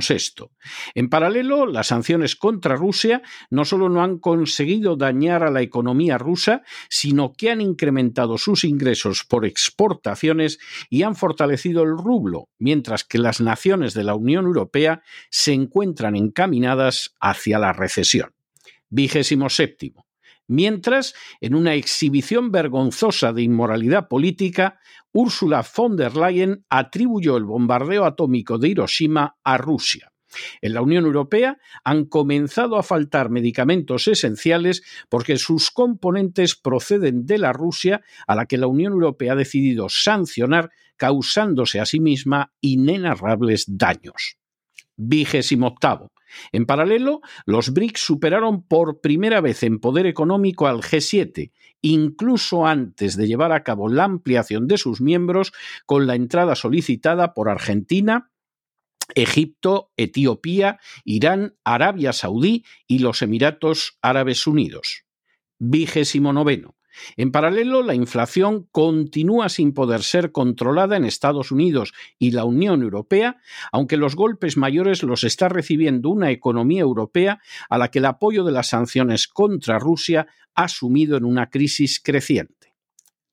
sexto. 0.00 0.52
En 0.94 1.08
paralelo, 1.08 1.66
las 1.66 1.88
sanciones 1.88 2.36
contra 2.36 2.76
Rusia 2.76 3.22
no 3.50 3.64
solo 3.64 3.88
no 3.88 4.02
han 4.02 4.18
conseguido 4.18 4.96
dañar 4.96 5.42
a 5.42 5.50
la 5.50 5.62
economía 5.62 6.18
rusa, 6.18 6.62
sino 6.88 7.32
que 7.32 7.50
han 7.50 7.60
incrementado 7.60 8.38
sus 8.38 8.64
ingresos 8.64 9.24
por 9.24 9.44
exportaciones 9.44 10.58
y 10.88 11.02
han 11.02 11.16
fortalecido 11.16 11.82
el 11.82 11.96
rublo, 11.96 12.48
mientras 12.58 13.04
que 13.04 13.18
las 13.18 13.40
naciones 13.40 13.94
de 13.94 14.04
la 14.04 14.14
Unión 14.14 14.44
Europea 14.44 15.02
se 15.30 15.52
encuentran 15.52 16.16
encaminadas 16.16 17.14
hacia 17.20 17.58
la 17.58 17.72
recesión. 17.72 18.34
Vigésimo 18.88 19.50
séptimo. 19.50 20.03
Mientras, 20.46 21.14
en 21.40 21.54
una 21.54 21.74
exhibición 21.74 22.50
vergonzosa 22.50 23.32
de 23.32 23.42
inmoralidad 23.42 24.08
política, 24.08 24.78
Ursula 25.12 25.64
von 25.76 25.96
der 25.96 26.16
Leyen 26.16 26.64
atribuyó 26.68 27.36
el 27.36 27.44
bombardeo 27.44 28.04
atómico 28.04 28.58
de 28.58 28.68
Hiroshima 28.68 29.36
a 29.42 29.56
Rusia. 29.56 30.10
En 30.60 30.74
la 30.74 30.82
Unión 30.82 31.04
Europea 31.04 31.58
han 31.84 32.06
comenzado 32.06 32.76
a 32.76 32.82
faltar 32.82 33.30
medicamentos 33.30 34.08
esenciales 34.08 34.82
porque 35.08 35.38
sus 35.38 35.70
componentes 35.70 36.56
proceden 36.56 37.26
de 37.26 37.38
la 37.38 37.52
Rusia 37.52 38.02
a 38.26 38.34
la 38.34 38.46
que 38.46 38.58
la 38.58 38.66
Unión 38.66 38.92
Europea 38.92 39.32
ha 39.32 39.36
decidido 39.36 39.88
sancionar, 39.88 40.70
causándose 40.96 41.80
a 41.80 41.86
sí 41.86 42.00
misma 42.00 42.52
inenarrables 42.60 43.64
daños. 43.68 44.36
Vigésimo 44.96 45.68
octavo. 45.68 46.13
En 46.52 46.66
paralelo, 46.66 47.20
los 47.46 47.72
BRICS 47.72 48.00
superaron 48.00 48.62
por 48.62 49.00
primera 49.00 49.40
vez 49.40 49.62
en 49.62 49.78
poder 49.78 50.06
económico 50.06 50.66
al 50.66 50.82
G7, 50.82 51.52
incluso 51.80 52.66
antes 52.66 53.16
de 53.16 53.26
llevar 53.26 53.52
a 53.52 53.62
cabo 53.62 53.88
la 53.88 54.04
ampliación 54.04 54.66
de 54.66 54.78
sus 54.78 55.00
miembros 55.00 55.52
con 55.86 56.06
la 56.06 56.14
entrada 56.14 56.54
solicitada 56.54 57.34
por 57.34 57.48
Argentina, 57.48 58.30
Egipto, 59.14 59.92
Etiopía, 59.96 60.78
Irán, 61.04 61.56
Arabia 61.64 62.12
Saudí 62.12 62.64
y 62.86 63.00
los 63.00 63.22
Emiratos 63.22 63.98
Árabes 64.00 64.46
Unidos. 64.46 65.04
Vigésimo 65.58 66.32
noveno. 66.32 66.76
En 67.16 67.32
paralelo, 67.32 67.82
la 67.82 67.94
inflación 67.94 68.66
continúa 68.70 69.48
sin 69.48 69.72
poder 69.72 70.02
ser 70.02 70.32
controlada 70.32 70.96
en 70.96 71.04
Estados 71.04 71.50
Unidos 71.50 71.92
y 72.18 72.30
la 72.32 72.44
Unión 72.44 72.82
Europea, 72.82 73.38
aunque 73.72 73.96
los 73.96 74.16
golpes 74.16 74.56
mayores 74.56 75.02
los 75.02 75.24
está 75.24 75.48
recibiendo 75.48 76.10
una 76.10 76.30
economía 76.30 76.82
europea 76.82 77.40
a 77.68 77.78
la 77.78 77.90
que 77.90 77.98
el 77.98 78.06
apoyo 78.06 78.44
de 78.44 78.52
las 78.52 78.68
sanciones 78.68 79.28
contra 79.28 79.78
Rusia 79.78 80.26
ha 80.54 80.68
sumido 80.68 81.16
en 81.16 81.24
una 81.24 81.50
crisis 81.50 82.00
creciente. 82.02 82.74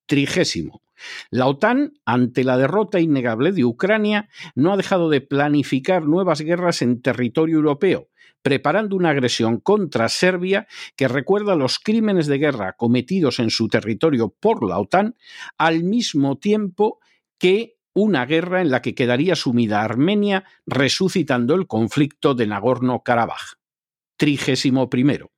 Trigésimo. 0.06 0.82
La 1.30 1.48
OTAN, 1.48 1.94
ante 2.06 2.44
la 2.44 2.58
derrota 2.58 3.00
innegable 3.00 3.52
de 3.52 3.66
Ucrania, 3.66 4.30
no 4.56 4.72
ha 4.72 4.78
dejado 4.78 5.10
de 5.10 5.22
planificar 5.22 6.04
nuevas 6.04 6.42
guerras 6.42 6.82
en 6.82 7.02
territorio 7.02 7.58
europeo, 7.58 8.10
preparando 8.42 8.96
una 8.96 9.10
agresión 9.10 9.60
contra 9.60 10.10
Serbia 10.10 10.68
que 10.96 11.08
recuerda 11.08 11.56
los 11.56 11.80
crímenes 11.80 12.28
de 12.28 12.38
guerra 12.38 12.74
cometidos 12.74 13.40
en 13.40 13.50
su 13.50 13.68
territorio 13.68 14.30
por 14.40 14.68
la 14.68 14.80
OTAN, 14.80 15.16
al 15.58 15.84
mismo 15.84 16.38
tiempo 16.38 17.00
que 17.38 17.78
una 17.94 18.26
guerra 18.26 18.62
en 18.62 18.72
la 18.72 18.82
que 18.82 18.96
quedaría 18.96 19.36
sumida 19.36 19.82
Armenia, 19.82 20.46
resucitando 20.66 21.56
el 21.56 21.68
conflicto 21.68 22.34
de 22.34 22.48
Nagorno-Karabaj. 22.48 23.58
Trigésimo 24.18 24.90
primero. 24.90 25.32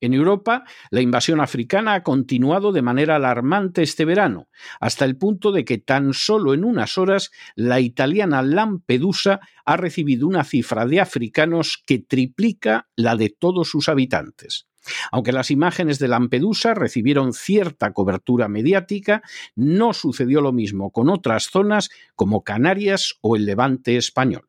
En 0.00 0.14
Europa, 0.14 0.64
la 0.90 1.00
invasión 1.00 1.40
africana 1.40 1.94
ha 1.94 2.02
continuado 2.02 2.72
de 2.72 2.82
manera 2.82 3.16
alarmante 3.16 3.82
este 3.82 4.04
verano, 4.04 4.48
hasta 4.80 5.04
el 5.04 5.16
punto 5.16 5.52
de 5.52 5.64
que 5.64 5.78
tan 5.78 6.14
solo 6.14 6.54
en 6.54 6.64
unas 6.64 6.98
horas 6.98 7.30
la 7.54 7.80
italiana 7.80 8.42
Lampedusa 8.42 9.40
ha 9.64 9.76
recibido 9.76 10.26
una 10.26 10.44
cifra 10.44 10.86
de 10.86 11.00
africanos 11.00 11.82
que 11.86 11.98
triplica 11.98 12.88
la 12.96 13.16
de 13.16 13.28
todos 13.30 13.68
sus 13.68 13.88
habitantes. 13.88 14.66
Aunque 15.10 15.32
las 15.32 15.50
imágenes 15.50 15.98
de 15.98 16.08
Lampedusa 16.08 16.74
recibieron 16.74 17.32
cierta 17.32 17.92
cobertura 17.92 18.48
mediática, 18.48 19.22
no 19.54 19.92
sucedió 19.92 20.40
lo 20.40 20.52
mismo 20.52 20.90
con 20.90 21.08
otras 21.10 21.50
zonas 21.50 21.90
como 22.14 22.42
Canarias 22.42 23.16
o 23.20 23.36
el 23.36 23.44
Levante 23.44 23.96
español. 23.96 24.48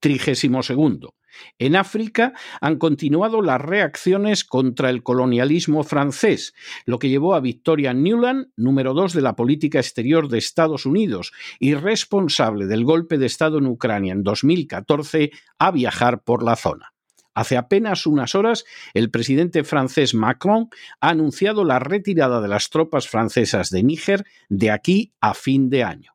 Trigésimo 0.00 0.62
segundo. 0.62 1.14
En 1.58 1.76
África 1.76 2.32
han 2.60 2.76
continuado 2.76 3.42
las 3.42 3.60
reacciones 3.60 4.44
contra 4.44 4.90
el 4.90 5.02
colonialismo 5.02 5.84
francés, 5.84 6.54
lo 6.86 6.98
que 6.98 7.08
llevó 7.08 7.34
a 7.34 7.40
Victoria 7.40 7.92
Newland, 7.92 8.48
número 8.56 8.94
dos 8.94 9.12
de 9.12 9.22
la 9.22 9.36
política 9.36 9.78
exterior 9.78 10.28
de 10.28 10.38
Estados 10.38 10.86
Unidos 10.86 11.32
y 11.58 11.74
responsable 11.74 12.66
del 12.66 12.84
golpe 12.84 13.18
de 13.18 13.26
Estado 13.26 13.58
en 13.58 13.66
Ucrania 13.66 14.12
en 14.12 14.22
2014, 14.22 15.30
a 15.58 15.70
viajar 15.70 16.22
por 16.22 16.42
la 16.42 16.56
zona. 16.56 16.92
Hace 17.34 17.56
apenas 17.56 18.06
unas 18.06 18.34
horas, 18.34 18.64
el 18.92 19.10
presidente 19.10 19.64
francés 19.64 20.14
Macron 20.14 20.68
ha 21.00 21.10
anunciado 21.10 21.64
la 21.64 21.78
retirada 21.78 22.40
de 22.40 22.48
las 22.48 22.70
tropas 22.70 23.08
francesas 23.08 23.70
de 23.70 23.82
Níger 23.82 24.24
de 24.48 24.70
aquí 24.70 25.14
a 25.20 25.34
fin 25.34 25.70
de 25.70 25.84
año. 25.84 26.12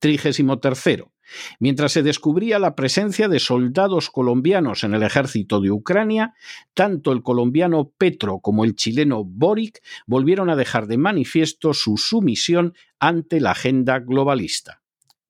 Trigésimo 0.00 0.58
tercero. 0.58 1.13
Mientras 1.58 1.92
se 1.92 2.02
descubría 2.02 2.58
la 2.58 2.74
presencia 2.74 3.28
de 3.28 3.40
soldados 3.40 4.10
colombianos 4.10 4.84
en 4.84 4.94
el 4.94 5.02
ejército 5.02 5.60
de 5.60 5.70
Ucrania, 5.70 6.34
tanto 6.74 7.12
el 7.12 7.22
colombiano 7.22 7.92
Petro 7.96 8.40
como 8.40 8.64
el 8.64 8.76
chileno 8.76 9.24
Boric 9.24 9.82
volvieron 10.06 10.50
a 10.50 10.56
dejar 10.56 10.86
de 10.86 10.98
manifiesto 10.98 11.74
su 11.74 11.96
sumisión 11.96 12.74
ante 12.98 13.40
la 13.40 13.52
agenda 13.52 13.98
globalista. 13.98 14.82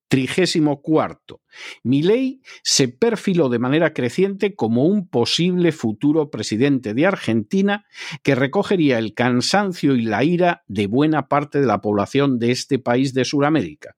Trigésimo 0.09 0.81
cuarto. 0.81 1.41
Milei 1.83 2.41
se 2.63 2.89
perfiló 2.89 3.49
de 3.49 3.59
manera 3.59 3.93
creciente 3.93 4.55
como 4.55 4.85
un 4.85 5.09
posible 5.09 5.73
futuro 5.73 6.31
presidente 6.31 6.95
de 6.95 7.07
Argentina 7.07 7.85
que 8.23 8.35
recogería 8.35 8.99
el 8.99 9.15
cansancio 9.15 9.97
y 9.97 10.03
la 10.03 10.23
ira 10.23 10.63
de 10.69 10.87
buena 10.87 11.27
parte 11.27 11.61
de 11.61 11.67
la 11.67 11.81
población 11.81 12.39
de 12.39 12.53
este 12.53 12.79
país 12.79 13.13
de 13.15 13.25
Sudamérica 13.25 13.97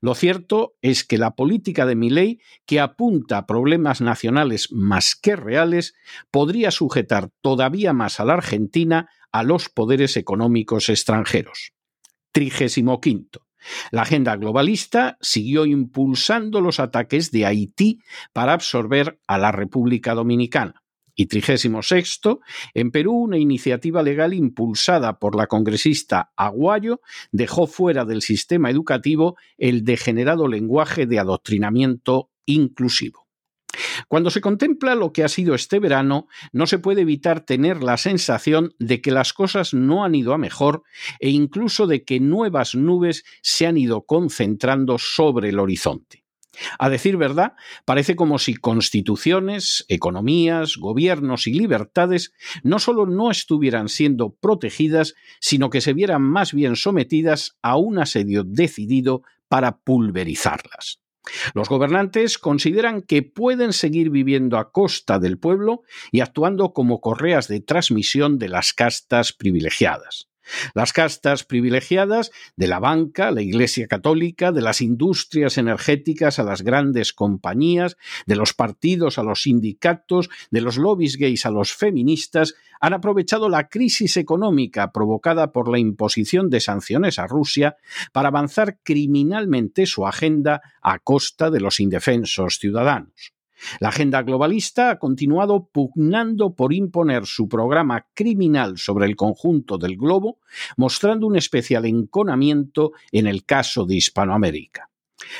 lo 0.00 0.14
cierto 0.14 0.74
es 0.82 1.04
que 1.04 1.18
la 1.18 1.34
política 1.34 1.86
de 1.86 1.96
Milei, 1.96 2.40
que 2.66 2.80
apunta 2.80 3.38
a 3.38 3.46
problemas 3.46 4.00
nacionales 4.00 4.72
más 4.72 5.16
que 5.16 5.36
reales, 5.36 5.94
podría 6.30 6.70
sujetar 6.70 7.30
todavía 7.40 7.92
más 7.92 8.20
a 8.20 8.24
la 8.24 8.34
Argentina 8.34 9.08
a 9.32 9.42
los 9.42 9.68
poderes 9.68 10.16
económicos 10.16 10.88
extranjeros. 10.88 11.72
Trigésimo 12.32 13.00
quinto. 13.00 13.46
La 13.90 14.02
agenda 14.02 14.36
globalista 14.36 15.18
siguió 15.20 15.66
impulsando 15.66 16.60
los 16.60 16.78
ataques 16.78 17.30
de 17.32 17.46
Haití 17.46 18.00
para 18.32 18.52
absorber 18.52 19.18
a 19.26 19.38
la 19.38 19.50
República 19.52 20.14
Dominicana. 20.14 20.85
Y 21.18 21.26
trigésimo 21.26 21.82
sexto, 21.82 22.40
en 22.74 22.90
Perú 22.90 23.14
una 23.14 23.38
iniciativa 23.38 24.02
legal 24.02 24.34
impulsada 24.34 25.18
por 25.18 25.34
la 25.34 25.46
congresista 25.46 26.30
Aguayo 26.36 27.00
dejó 27.32 27.66
fuera 27.66 28.04
del 28.04 28.20
sistema 28.20 28.70
educativo 28.70 29.36
el 29.56 29.82
degenerado 29.82 30.46
lenguaje 30.46 31.06
de 31.06 31.18
adoctrinamiento 31.18 32.30
inclusivo. 32.44 33.26
Cuando 34.08 34.30
se 34.30 34.42
contempla 34.42 34.94
lo 34.94 35.12
que 35.12 35.24
ha 35.24 35.28
sido 35.28 35.54
este 35.54 35.78
verano, 35.78 36.28
no 36.52 36.66
se 36.66 36.78
puede 36.78 37.02
evitar 37.02 37.40
tener 37.40 37.82
la 37.82 37.96
sensación 37.96 38.74
de 38.78 39.00
que 39.00 39.10
las 39.10 39.32
cosas 39.32 39.72
no 39.72 40.04
han 40.04 40.14
ido 40.14 40.34
a 40.34 40.38
mejor 40.38 40.82
e 41.18 41.30
incluso 41.30 41.86
de 41.86 42.04
que 42.04 42.20
nuevas 42.20 42.74
nubes 42.74 43.24
se 43.42 43.66
han 43.66 43.78
ido 43.78 44.04
concentrando 44.04 44.98
sobre 44.98 45.48
el 45.48 45.58
horizonte. 45.58 46.25
A 46.78 46.88
decir 46.88 47.16
verdad, 47.16 47.54
parece 47.84 48.16
como 48.16 48.38
si 48.38 48.54
constituciones, 48.54 49.84
economías, 49.88 50.76
gobiernos 50.76 51.46
y 51.46 51.52
libertades 51.52 52.32
no 52.62 52.78
solo 52.78 53.06
no 53.06 53.30
estuvieran 53.30 53.88
siendo 53.88 54.34
protegidas, 54.34 55.14
sino 55.40 55.70
que 55.70 55.80
se 55.80 55.92
vieran 55.92 56.22
más 56.22 56.52
bien 56.52 56.76
sometidas 56.76 57.56
a 57.62 57.76
un 57.76 57.98
asedio 57.98 58.44
decidido 58.44 59.22
para 59.48 59.78
pulverizarlas. 59.78 61.00
Los 61.54 61.68
gobernantes 61.68 62.38
consideran 62.38 63.02
que 63.02 63.22
pueden 63.22 63.72
seguir 63.72 64.10
viviendo 64.10 64.58
a 64.58 64.70
costa 64.70 65.18
del 65.18 65.38
pueblo 65.38 65.82
y 66.12 66.20
actuando 66.20 66.72
como 66.72 67.00
correas 67.00 67.48
de 67.48 67.60
transmisión 67.60 68.38
de 68.38 68.48
las 68.48 68.72
castas 68.72 69.32
privilegiadas. 69.32 70.28
Las 70.74 70.92
castas 70.92 71.44
privilegiadas 71.44 72.30
de 72.56 72.66
la 72.66 72.78
banca, 72.78 73.30
la 73.30 73.42
Iglesia 73.42 73.86
Católica, 73.86 74.52
de 74.52 74.62
las 74.62 74.80
industrias 74.80 75.58
energéticas 75.58 76.38
a 76.38 76.44
las 76.44 76.62
grandes 76.62 77.12
compañías, 77.12 77.96
de 78.26 78.36
los 78.36 78.54
partidos 78.54 79.18
a 79.18 79.22
los 79.22 79.42
sindicatos, 79.42 80.28
de 80.50 80.60
los 80.60 80.76
lobbies 80.76 81.16
gays 81.16 81.46
a 81.46 81.50
los 81.50 81.72
feministas, 81.72 82.54
han 82.80 82.92
aprovechado 82.92 83.48
la 83.48 83.68
crisis 83.68 84.16
económica 84.16 84.92
provocada 84.92 85.52
por 85.52 85.68
la 85.68 85.78
imposición 85.78 86.50
de 86.50 86.60
sanciones 86.60 87.18
a 87.18 87.26
Rusia 87.26 87.76
para 88.12 88.28
avanzar 88.28 88.78
criminalmente 88.82 89.86
su 89.86 90.06
agenda 90.06 90.60
a 90.82 90.98
costa 90.98 91.50
de 91.50 91.60
los 91.60 91.80
indefensos 91.80 92.58
ciudadanos. 92.58 93.35
La 93.80 93.88
agenda 93.88 94.22
globalista 94.22 94.90
ha 94.90 94.98
continuado 94.98 95.68
pugnando 95.72 96.54
por 96.54 96.72
imponer 96.72 97.26
su 97.26 97.48
programa 97.48 98.06
criminal 98.14 98.78
sobre 98.78 99.06
el 99.06 99.16
conjunto 99.16 99.78
del 99.78 99.96
globo, 99.96 100.38
mostrando 100.76 101.26
un 101.26 101.36
especial 101.36 101.86
enconamiento 101.86 102.92
en 103.12 103.26
el 103.26 103.44
caso 103.44 103.86
de 103.86 103.96
Hispanoamérica. 103.96 104.90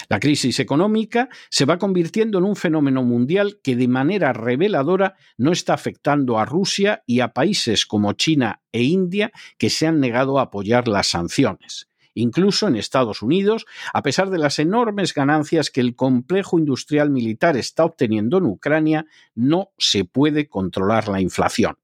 La 0.08 0.18
crisis 0.18 0.58
económica 0.58 1.28
se 1.50 1.64
va 1.64 1.78
convirtiendo 1.78 2.38
en 2.38 2.44
un 2.44 2.56
fenómeno 2.56 3.02
mundial 3.02 3.61
que 3.62 3.76
de 3.76 3.88
manera 3.88 4.32
reveladora 4.32 5.16
no 5.37 5.52
está 5.52 5.75
afectando 5.75 6.38
a 6.38 6.44
Rusia 6.44 7.02
y 7.06 7.20
a 7.20 7.32
países 7.32 7.87
como 7.87 8.14
China 8.14 8.62
e 8.73 8.82
India 8.82 9.32
que 9.58 9.70
se 9.70 9.87
han 9.87 10.00
negado 10.00 10.38
a 10.38 10.42
apoyar 10.42 10.88
las 10.88 11.08
sanciones 11.08 11.88
incluso 12.16 12.66
en 12.66 12.76
Estados 12.76 13.23
Unidos, 13.23 13.66
a 13.92 14.02
pesar 14.02 14.30
de 14.30 14.38
las 14.38 14.58
enormes 14.58 15.14
ganancias 15.14 15.70
que 15.70 15.80
el 15.80 15.94
complejo 15.94 16.58
industrial 16.58 17.11
militar 17.11 17.56
está 17.56 17.85
obteniendo 17.85 18.38
en 18.38 18.46
Ucrania, 18.46 19.06
no 19.35 19.70
se 19.78 20.04
puede 20.04 20.49
controlar 20.49 21.08
la 21.08 21.20
inflación. 21.20 21.76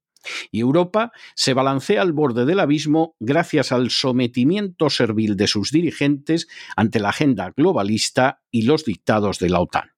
Y 0.50 0.60
Europa 0.60 1.12
se 1.34 1.54
balancea 1.54 2.02
al 2.02 2.12
borde 2.12 2.44
del 2.44 2.60
abismo 2.60 3.16
gracias 3.20 3.72
al 3.72 3.90
sometimiento 3.90 4.88
servil 4.88 5.36
de 5.36 5.48
sus 5.48 5.70
dirigentes 5.70 6.48
ante 6.76 7.00
la 7.00 7.10
agenda 7.10 7.52
globalista 7.56 8.40
y 8.50 8.62
los 8.62 8.84
dictados 8.84 9.38
de 9.38 9.50
la 9.50 9.60
OTAN. 9.60 9.91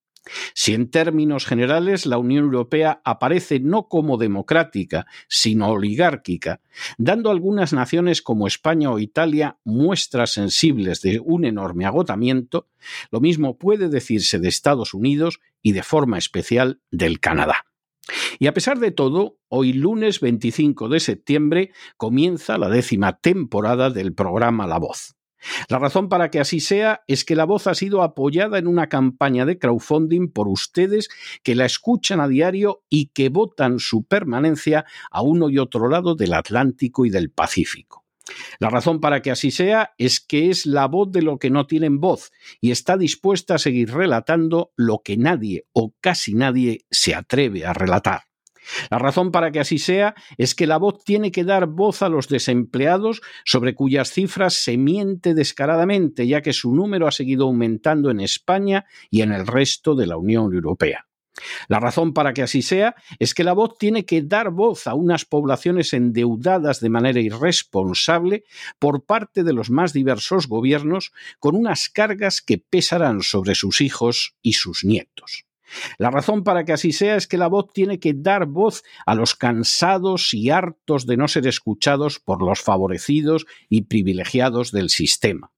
Si 0.55 0.75
en 0.75 0.91
términos 0.91 1.47
generales 1.47 2.07
la 2.07 2.19
Unión 2.19 2.45
Europea 2.45 3.01
aparece 3.05 3.61
no 3.61 3.89
como 3.89 4.17
democrática, 4.17 5.07
sino 5.29 5.69
oligárquica, 5.69 6.61
dando 6.99 7.29
a 7.29 7.33
algunas 7.33 7.73
naciones 7.73 8.23
como 8.23 8.47
España 8.47 8.91
o 8.91 8.99
Italia 8.99 9.59
muestras 9.65 10.33
sensibles 10.33 11.03
de 11.03 11.21
un 11.21 11.45
enorme 11.45 11.85
agotamiento, 11.87 12.69
lo 13.11 13.21
mismo 13.21 13.59
puede 13.59 13.89
decirse 13.89 14.39
de 14.39 14.49
Estados 14.49 14.95
Unidos 14.95 15.41
y 15.63 15.73
de 15.73 15.83
forma 15.83 16.19
especial 16.19 16.81
del 16.91 17.21
Canadá. 17.21 17.67
Y 18.39 18.47
a 18.47 18.55
pesar 18.55 18.79
de 18.79 18.91
todo, 18.91 19.39
hoy 19.49 19.73
lunes 19.73 20.21
25 20.21 20.89
de 20.89 21.01
septiembre 21.01 21.73
comienza 21.97 22.59
la 22.59 22.69
décima 22.69 23.19
temporada 23.19 23.91
del 23.91 24.15
programa 24.15 24.67
La 24.67 24.79
Voz. 24.79 25.17
La 25.69 25.79
razón 25.79 26.09
para 26.09 26.31
que 26.31 26.41
así 26.41 26.61
sea 26.61 27.03
es 27.07 27.25
que 27.25 27.37
la 27.37 27.45
voz 27.45 27.67
ha 27.67 27.75
sido 27.75 28.03
apoyada 28.03 28.59
en 28.59 28.67
una 28.67 28.89
campaña 28.89 29.45
de 29.45 29.59
crowdfunding 29.59 30.29
por 30.29 30.49
ustedes 30.49 31.09
que 31.43 31.55
la 31.55 31.65
escuchan 31.67 32.21
a 32.21 32.29
diario 32.29 32.83
y 32.89 33.07
que 33.07 33.29
votan 33.29 33.79
su 33.79 34.05
permanencia 34.05 34.85
a 35.11 35.23
uno 35.23 35.51
y 35.51 35.59
otro 35.59 35.89
lado 35.89 36.15
del 36.15 36.35
Atlántico 36.35 37.05
y 37.07 37.11
del 37.11 37.31
Pacífico. 37.31 38.05
La 38.59 38.71
razón 38.71 39.01
para 39.01 39.21
que 39.21 39.31
así 39.31 39.51
sea 39.51 39.95
es 39.99 40.21
que 40.21 40.51
es 40.51 40.67
la 40.67 40.87
voz 40.87 41.13
de 41.13 41.23
lo 41.23 41.39
que 41.39 41.51
no 41.51 41.67
tienen 41.67 42.01
voz 42.01 42.33
y 42.61 42.71
está 42.71 42.97
dispuesta 42.97 43.57
a 43.57 43.59
seguir 43.59 43.93
relatando 43.93 44.73
lo 44.77 45.03
que 45.05 45.17
nadie 45.17 45.67
o 45.73 45.95
casi 46.01 46.35
nadie 46.35 46.87
se 46.91 47.15
atreve 47.15 47.67
a 47.67 47.75
relatar. 47.75 48.23
La 48.91 48.99
razón 48.99 49.31
para 49.31 49.51
que 49.51 49.61
así 49.61 49.79
sea 49.79 50.15
es 50.39 50.55
que 50.55 50.67
la 50.67 50.79
voz 50.79 51.05
tiene 51.05 51.31
que 51.31 51.45
dar 51.45 51.67
voz 51.67 52.03
a 52.03 52.09
los 52.09 52.29
desempleados 52.29 53.21
sobre 53.45 53.75
cuyas 53.75 54.11
cifras 54.11 54.55
se 54.55 54.77
miente 54.77 55.35
descaradamente, 55.35 56.27
ya 56.27 56.43
que 56.43 56.53
su 56.53 56.75
número 56.75 57.07
ha 57.07 57.13
seguido 57.13 57.45
aumentando 57.47 58.11
en 58.11 58.21
España 58.21 58.87
y 59.11 59.23
en 59.23 59.33
el 59.33 59.47
resto 59.47 59.95
de 59.95 60.07
la 60.07 60.17
Unión 60.17 60.53
Europea. 60.55 61.07
La 61.69 61.81
razón 61.81 62.13
para 62.13 62.33
que 62.33 62.43
así 62.43 62.63
sea 62.63 62.95
es 63.19 63.35
que 63.35 63.45
la 63.45 63.53
voz 63.53 63.77
tiene 63.77 64.05
que 64.05 64.23
dar 64.23 64.51
voz 64.51 64.87
a 64.87 64.95
unas 64.95 65.25
poblaciones 65.25 65.93
endeudadas 65.93 66.81
de 66.81 66.91
manera 66.91 67.21
irresponsable 67.21 68.45
por 68.79 69.05
parte 69.05 69.43
de 69.43 69.53
los 69.53 69.71
más 69.71 69.93
diversos 69.93 70.47
gobiernos 70.47 71.13
con 71.41 71.57
unas 71.57 71.89
cargas 71.89 72.41
que 72.41 72.59
pesarán 72.59 73.23
sobre 73.23 73.55
sus 73.55 73.81
hijos 73.81 74.37
y 74.43 74.55
sus 74.55 74.85
nietos. 74.85 75.45
La 75.99 76.11
razón 76.11 76.45
para 76.45 76.65
que 76.65 76.73
así 76.73 76.93
sea 76.93 77.17
es 77.17 77.27
que 77.27 77.39
la 77.39 77.49
voz 77.49 77.73
tiene 77.73 77.99
que 77.99 78.15
dar 78.15 78.47
voz 78.47 78.83
a 79.07 79.15
los 79.15 79.35
cansados 79.35 80.35
y 80.35 80.51
hartos 80.51 81.07
de 81.07 81.17
no 81.17 81.29
ser 81.29 81.47
escuchados 81.47 82.21
por 82.21 82.43
los 82.43 82.61
favorecidos 82.61 83.47
y 83.69 83.83
privilegiados 83.83 84.73
del 84.73 84.91
sistema. 84.91 85.51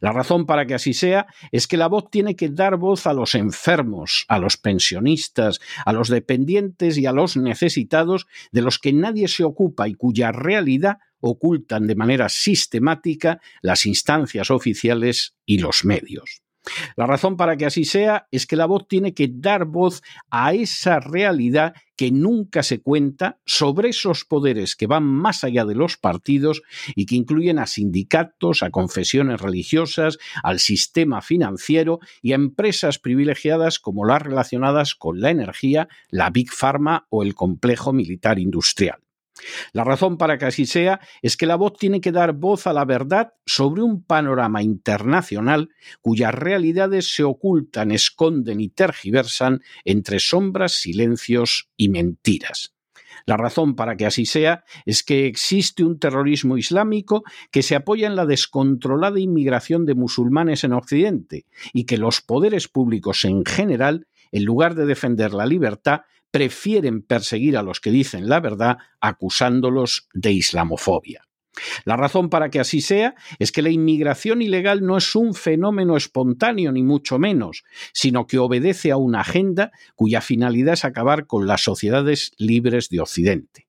La 0.00 0.12
razón 0.12 0.46
para 0.46 0.66
que 0.66 0.74
así 0.74 0.92
sea 0.92 1.26
es 1.52 1.66
que 1.66 1.76
la 1.76 1.88
voz 1.88 2.10
tiene 2.10 2.36
que 2.36 2.48
dar 2.48 2.76
voz 2.76 3.06
a 3.06 3.12
los 3.12 3.34
enfermos, 3.34 4.24
a 4.28 4.38
los 4.38 4.56
pensionistas, 4.56 5.60
a 5.84 5.92
los 5.92 6.08
dependientes 6.08 6.98
y 6.98 7.06
a 7.06 7.12
los 7.12 7.36
necesitados 7.36 8.26
de 8.52 8.62
los 8.62 8.78
que 8.78 8.92
nadie 8.92 9.28
se 9.28 9.44
ocupa 9.44 9.88
y 9.88 9.94
cuya 9.94 10.32
realidad 10.32 10.98
ocultan 11.20 11.86
de 11.86 11.96
manera 11.96 12.28
sistemática 12.28 13.40
las 13.62 13.86
instancias 13.86 14.50
oficiales 14.50 15.34
y 15.44 15.58
los 15.58 15.84
medios. 15.84 16.42
La 16.96 17.06
razón 17.06 17.36
para 17.36 17.56
que 17.56 17.66
así 17.66 17.84
sea 17.84 18.28
es 18.30 18.46
que 18.46 18.56
la 18.56 18.66
voz 18.66 18.88
tiene 18.88 19.14
que 19.14 19.28
dar 19.32 19.64
voz 19.64 20.02
a 20.30 20.52
esa 20.54 21.00
realidad 21.00 21.74
que 21.96 22.12
nunca 22.12 22.62
se 22.62 22.80
cuenta 22.80 23.40
sobre 23.44 23.88
esos 23.88 24.24
poderes 24.24 24.76
que 24.76 24.86
van 24.86 25.04
más 25.04 25.42
allá 25.42 25.64
de 25.64 25.74
los 25.74 25.96
partidos 25.96 26.62
y 26.94 27.06
que 27.06 27.16
incluyen 27.16 27.58
a 27.58 27.66
sindicatos, 27.66 28.62
a 28.62 28.70
confesiones 28.70 29.40
religiosas, 29.40 30.18
al 30.44 30.60
sistema 30.60 31.22
financiero 31.22 31.98
y 32.22 32.32
a 32.32 32.36
empresas 32.36 33.00
privilegiadas 33.00 33.80
como 33.80 34.04
las 34.04 34.22
relacionadas 34.22 34.94
con 34.94 35.20
la 35.20 35.30
energía, 35.30 35.88
la 36.10 36.30
Big 36.30 36.52
Pharma 36.52 37.06
o 37.10 37.24
el 37.24 37.34
complejo 37.34 37.92
militar 37.92 38.38
industrial. 38.38 39.00
La 39.72 39.84
razón 39.84 40.16
para 40.16 40.38
que 40.38 40.46
así 40.46 40.66
sea 40.66 41.00
es 41.22 41.36
que 41.36 41.46
la 41.46 41.56
voz 41.56 41.74
tiene 41.78 42.00
que 42.00 42.12
dar 42.12 42.32
voz 42.32 42.66
a 42.66 42.72
la 42.72 42.84
verdad 42.84 43.34
sobre 43.46 43.82
un 43.82 44.02
panorama 44.02 44.62
internacional 44.62 45.70
cuyas 46.00 46.34
realidades 46.34 47.14
se 47.14 47.24
ocultan, 47.24 47.90
esconden 47.90 48.60
y 48.60 48.68
tergiversan 48.68 49.60
entre 49.84 50.18
sombras, 50.18 50.72
silencios 50.72 51.68
y 51.76 51.88
mentiras. 51.88 52.74
La 53.26 53.36
razón 53.36 53.76
para 53.76 53.96
que 53.96 54.06
así 54.06 54.24
sea 54.24 54.64
es 54.86 55.02
que 55.02 55.26
existe 55.26 55.84
un 55.84 55.98
terrorismo 55.98 56.56
islámico 56.56 57.24
que 57.50 57.62
se 57.62 57.74
apoya 57.74 58.06
en 58.06 58.16
la 58.16 58.24
descontrolada 58.24 59.20
inmigración 59.20 59.84
de 59.84 59.94
musulmanes 59.94 60.64
en 60.64 60.72
Occidente 60.72 61.44
y 61.74 61.84
que 61.84 61.98
los 61.98 62.22
poderes 62.22 62.68
públicos 62.68 63.26
en 63.26 63.44
general, 63.44 64.06
en 64.32 64.44
lugar 64.44 64.74
de 64.74 64.86
defender 64.86 65.34
la 65.34 65.44
libertad, 65.44 66.02
prefieren 66.30 67.02
perseguir 67.02 67.56
a 67.56 67.62
los 67.62 67.80
que 67.80 67.90
dicen 67.90 68.28
la 68.28 68.40
verdad 68.40 68.78
acusándolos 69.00 70.08
de 70.12 70.32
islamofobia. 70.32 71.28
La 71.84 71.96
razón 71.96 72.28
para 72.28 72.50
que 72.50 72.60
así 72.60 72.80
sea 72.80 73.14
es 73.38 73.52
que 73.52 73.62
la 73.62 73.70
inmigración 73.70 74.42
ilegal 74.42 74.84
no 74.84 74.96
es 74.96 75.14
un 75.14 75.34
fenómeno 75.34 75.96
espontáneo 75.96 76.72
ni 76.72 76.82
mucho 76.82 77.18
menos, 77.18 77.64
sino 77.92 78.26
que 78.26 78.38
obedece 78.38 78.90
a 78.90 78.96
una 78.96 79.20
agenda 79.20 79.72
cuya 79.94 80.20
finalidad 80.20 80.74
es 80.74 80.84
acabar 80.84 81.26
con 81.26 81.46
las 81.46 81.62
sociedades 81.62 82.32
libres 82.38 82.88
de 82.88 83.00
Occidente. 83.00 83.66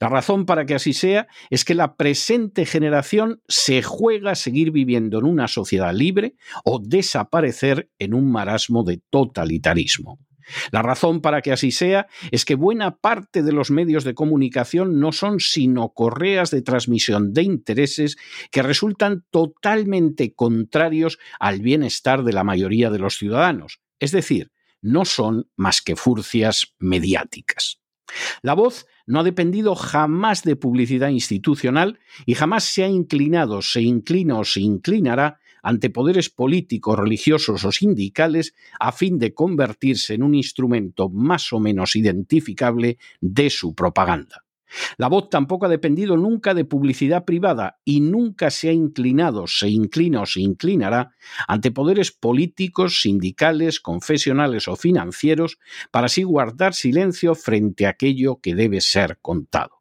La 0.00 0.08
razón 0.08 0.46
para 0.46 0.64
que 0.64 0.74
así 0.74 0.94
sea 0.94 1.26
es 1.50 1.64
que 1.64 1.74
la 1.74 1.96
presente 1.96 2.64
generación 2.64 3.42
se 3.48 3.82
juega 3.82 4.32
a 4.32 4.34
seguir 4.34 4.70
viviendo 4.70 5.18
en 5.18 5.26
una 5.26 5.46
sociedad 5.46 5.92
libre 5.92 6.36
o 6.64 6.80
desaparecer 6.82 7.90
en 7.98 8.14
un 8.14 8.32
marasmo 8.32 8.82
de 8.82 9.02
totalitarismo. 9.10 10.18
La 10.70 10.82
razón 10.82 11.20
para 11.20 11.42
que 11.42 11.52
así 11.52 11.70
sea 11.70 12.06
es 12.30 12.44
que 12.44 12.54
buena 12.54 12.96
parte 12.96 13.42
de 13.42 13.52
los 13.52 13.70
medios 13.70 14.04
de 14.04 14.14
comunicación 14.14 15.00
no 15.00 15.12
son 15.12 15.40
sino 15.40 15.90
correas 15.90 16.50
de 16.50 16.62
transmisión 16.62 17.32
de 17.32 17.42
intereses 17.42 18.16
que 18.50 18.62
resultan 18.62 19.24
totalmente 19.30 20.34
contrarios 20.34 21.18
al 21.38 21.60
bienestar 21.60 22.24
de 22.24 22.32
la 22.32 22.44
mayoría 22.44 22.90
de 22.90 22.98
los 22.98 23.16
ciudadanos, 23.16 23.80
es 23.98 24.12
decir, 24.12 24.50
no 24.80 25.04
son 25.04 25.48
más 25.56 25.82
que 25.82 25.96
furcias 25.96 26.74
mediáticas. 26.78 27.80
La 28.42 28.54
voz 28.54 28.86
no 29.06 29.20
ha 29.20 29.24
dependido 29.24 29.74
jamás 29.74 30.42
de 30.42 30.56
publicidad 30.56 31.08
institucional 31.08 31.98
y 32.26 32.34
jamás 32.34 32.64
se 32.64 32.84
ha 32.84 32.88
inclinado, 32.88 33.62
se 33.62 33.82
inclina 33.82 34.38
o 34.38 34.44
se 34.44 34.60
inclinará 34.60 35.40
ante 35.62 35.90
poderes 35.90 36.30
políticos, 36.30 36.98
religiosos 36.98 37.64
o 37.64 37.72
sindicales 37.72 38.54
a 38.78 38.92
fin 38.92 39.18
de 39.18 39.34
convertirse 39.34 40.14
en 40.14 40.22
un 40.22 40.34
instrumento 40.34 41.08
más 41.08 41.52
o 41.52 41.60
menos 41.60 41.96
identificable 41.96 42.98
de 43.20 43.50
su 43.50 43.74
propaganda. 43.74 44.44
La 44.96 45.08
voz 45.08 45.30
tampoco 45.30 45.66
ha 45.66 45.68
dependido 45.68 46.16
nunca 46.16 46.54
de 46.54 46.64
publicidad 46.64 47.24
privada 47.24 47.80
y 47.84 48.00
nunca 48.00 48.50
se 48.50 48.68
ha 48.68 48.72
inclinado, 48.72 49.46
se 49.46 49.68
inclina 49.68 50.22
o 50.22 50.26
se 50.26 50.40
inclinará 50.40 51.14
ante 51.46 51.70
poderes 51.70 52.12
políticos, 52.12 53.00
sindicales, 53.00 53.80
confesionales 53.80 54.68
o 54.68 54.76
financieros 54.76 55.58
para 55.90 56.06
así 56.06 56.22
guardar 56.22 56.74
silencio 56.74 57.34
frente 57.34 57.86
a 57.86 57.90
aquello 57.90 58.40
que 58.40 58.54
debe 58.54 58.80
ser 58.80 59.18
contado. 59.22 59.77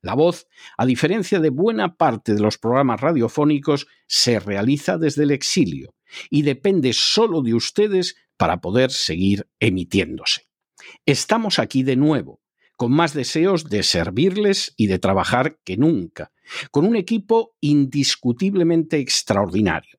La 0.00 0.14
voz, 0.14 0.46
a 0.76 0.86
diferencia 0.86 1.40
de 1.40 1.50
buena 1.50 1.96
parte 1.96 2.34
de 2.34 2.40
los 2.40 2.58
programas 2.58 3.00
radiofónicos, 3.00 3.86
se 4.06 4.38
realiza 4.38 4.98
desde 4.98 5.24
el 5.24 5.30
exilio 5.30 5.94
y 6.30 6.42
depende 6.42 6.92
solo 6.92 7.42
de 7.42 7.54
ustedes 7.54 8.16
para 8.36 8.60
poder 8.60 8.90
seguir 8.90 9.48
emitiéndose. 9.58 10.48
Estamos 11.04 11.58
aquí 11.58 11.82
de 11.82 11.96
nuevo, 11.96 12.40
con 12.76 12.92
más 12.92 13.12
deseos 13.12 13.68
de 13.68 13.82
servirles 13.82 14.72
y 14.76 14.86
de 14.86 15.00
trabajar 15.00 15.58
que 15.64 15.76
nunca, 15.76 16.30
con 16.70 16.84
un 16.86 16.94
equipo 16.94 17.56
indiscutiblemente 17.60 18.98
extraordinario. 18.98 19.97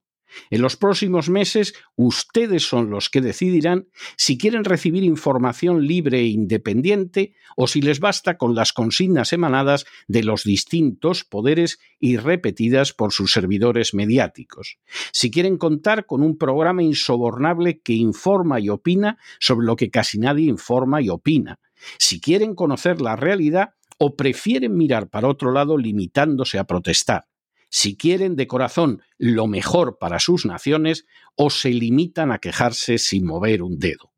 En 0.49 0.61
los 0.61 0.75
próximos 0.75 1.29
meses 1.29 1.73
ustedes 1.95 2.67
son 2.67 2.89
los 2.89 3.09
que 3.09 3.21
decidirán 3.21 3.87
si 4.17 4.37
quieren 4.37 4.63
recibir 4.63 5.03
información 5.03 5.85
libre 5.85 6.19
e 6.19 6.27
independiente 6.27 7.33
o 7.55 7.67
si 7.67 7.81
les 7.81 7.99
basta 7.99 8.37
con 8.37 8.55
las 8.55 8.73
consignas 8.73 9.33
emanadas 9.33 9.85
de 10.07 10.23
los 10.23 10.43
distintos 10.43 11.23
poderes 11.23 11.79
y 11.99 12.17
repetidas 12.17 12.93
por 12.93 13.11
sus 13.11 13.33
servidores 13.33 13.93
mediáticos. 13.93 14.77
Si 15.11 15.31
quieren 15.31 15.57
contar 15.57 16.05
con 16.05 16.23
un 16.23 16.37
programa 16.37 16.83
insobornable 16.83 17.81
que 17.81 17.93
informa 17.93 18.59
y 18.59 18.69
opina 18.69 19.17
sobre 19.39 19.65
lo 19.65 19.75
que 19.75 19.89
casi 19.89 20.19
nadie 20.19 20.49
informa 20.49 21.01
y 21.01 21.09
opina. 21.09 21.59
Si 21.97 22.19
quieren 22.19 22.55
conocer 22.55 23.01
la 23.01 23.15
realidad 23.15 23.75
o 23.97 24.15
prefieren 24.15 24.75
mirar 24.75 25.09
para 25.09 25.27
otro 25.27 25.51
lado 25.51 25.77
limitándose 25.77 26.59
a 26.59 26.65
protestar 26.65 27.28
si 27.69 27.95
quieren 27.95 28.35
de 28.35 28.47
corazón 28.47 29.01
lo 29.17 29.47
mejor 29.47 29.97
para 29.99 30.19
sus 30.19 30.45
naciones 30.45 31.05
o 31.35 31.49
se 31.49 31.69
limitan 31.69 32.31
a 32.31 32.39
quejarse 32.39 32.97
sin 32.97 33.25
mover 33.25 33.63
un 33.63 33.79
dedo. 33.79 34.11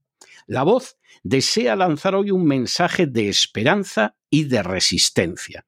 La 0.48 0.64
voz 0.64 0.98
desea 1.24 1.76
lanzar 1.76 2.16
hoy 2.16 2.32
un 2.32 2.46
mensaje 2.46 3.08
de 3.08 3.30
esperanza 3.30 4.16
y 4.30 4.46
de 4.46 4.64
resistencia. 4.64 5.66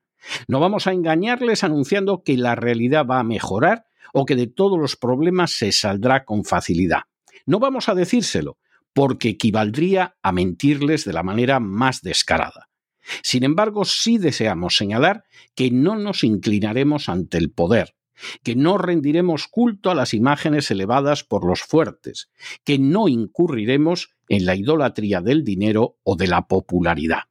No 0.48 0.60
vamos 0.60 0.88
a 0.88 0.94
engañarles 0.94 1.64
anunciando 1.64 2.24
que 2.24 2.38
la 2.38 2.56
realidad 2.56 3.06
va 3.06 3.20
a 3.20 3.24
mejorar 3.24 3.86
o 4.14 4.26
que 4.26 4.36
de 4.36 4.48
todos 4.48 4.80
los 4.80 4.96
problemas 4.96 5.52
se 5.52 5.72
saldrá 5.72 6.24
con 6.24 6.46
facilidad. 6.46 7.02
No 7.46 7.60
vamos 7.60 7.90
a 7.90 7.96
decírselo, 7.96 8.58
porque 8.94 9.30
equivaldría 9.30 10.16
a 10.22 10.32
mentirles 10.32 11.04
de 11.04 11.14
la 11.14 11.24
manera 11.24 11.60
más 11.60 12.02
descarada. 12.02 12.70
Sin 13.22 13.44
embargo, 13.44 13.86
sí 13.86 14.18
deseamos 14.18 14.76
señalar 14.76 15.24
que 15.56 15.72
no 15.72 15.96
nos 15.96 16.24
inclinaremos 16.24 17.10
ante 17.10 17.38
el 17.38 17.52
poder, 17.52 17.96
que 18.44 18.56
no 18.56 18.78
rendiremos 18.78 19.48
culto 19.48 19.92
a 19.92 19.96
las 19.96 20.14
imágenes 20.14 20.72
elevadas 20.72 21.24
por 21.24 21.46
los 21.46 21.62
fuertes, 21.62 22.30
que 22.64 22.80
no 22.80 23.08
incurriremos 23.08 24.10
en 24.30 24.46
la 24.46 24.56
idolatría 24.56 25.22
del 25.22 25.44
dinero 25.44 25.98
o 26.04 26.16
de 26.16 26.28
la 26.28 26.48
popularidad. 26.48 27.24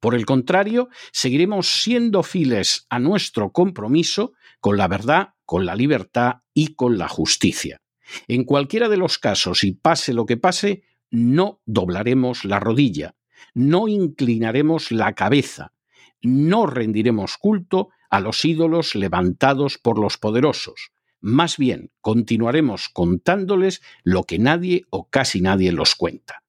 Por 0.00 0.14
el 0.14 0.26
contrario, 0.26 0.88
seguiremos 1.12 1.82
siendo 1.82 2.22
fieles 2.22 2.86
a 2.90 2.98
nuestro 2.98 3.52
compromiso 3.52 4.32
con 4.60 4.76
la 4.76 4.86
verdad, 4.86 5.30
con 5.46 5.64
la 5.64 5.74
libertad 5.74 6.42
y 6.52 6.74
con 6.74 6.98
la 6.98 7.08
justicia. 7.08 7.80
En 8.28 8.44
cualquiera 8.44 8.90
de 8.90 8.98
los 8.98 9.18
casos, 9.18 9.64
y 9.64 9.72
pase 9.72 10.12
lo 10.12 10.26
que 10.26 10.36
pase, 10.36 10.82
no 11.10 11.62
doblaremos 11.64 12.44
la 12.44 12.60
rodilla, 12.60 13.14
no 13.52 13.88
inclinaremos 13.88 14.90
la 14.90 15.14
cabeza, 15.14 15.72
no 16.22 16.66
rendiremos 16.66 17.36
culto 17.36 17.90
a 18.10 18.20
los 18.20 18.44
ídolos 18.44 18.94
levantados 18.94 19.78
por 19.78 19.98
los 19.98 20.16
poderosos. 20.18 20.92
Más 21.20 21.56
bien, 21.56 21.90
continuaremos 22.00 22.88
contándoles 22.88 23.82
lo 24.02 24.24
que 24.24 24.38
nadie 24.38 24.84
o 24.90 25.08
casi 25.08 25.40
nadie 25.40 25.72
los 25.72 25.94
cuenta. 25.94 26.42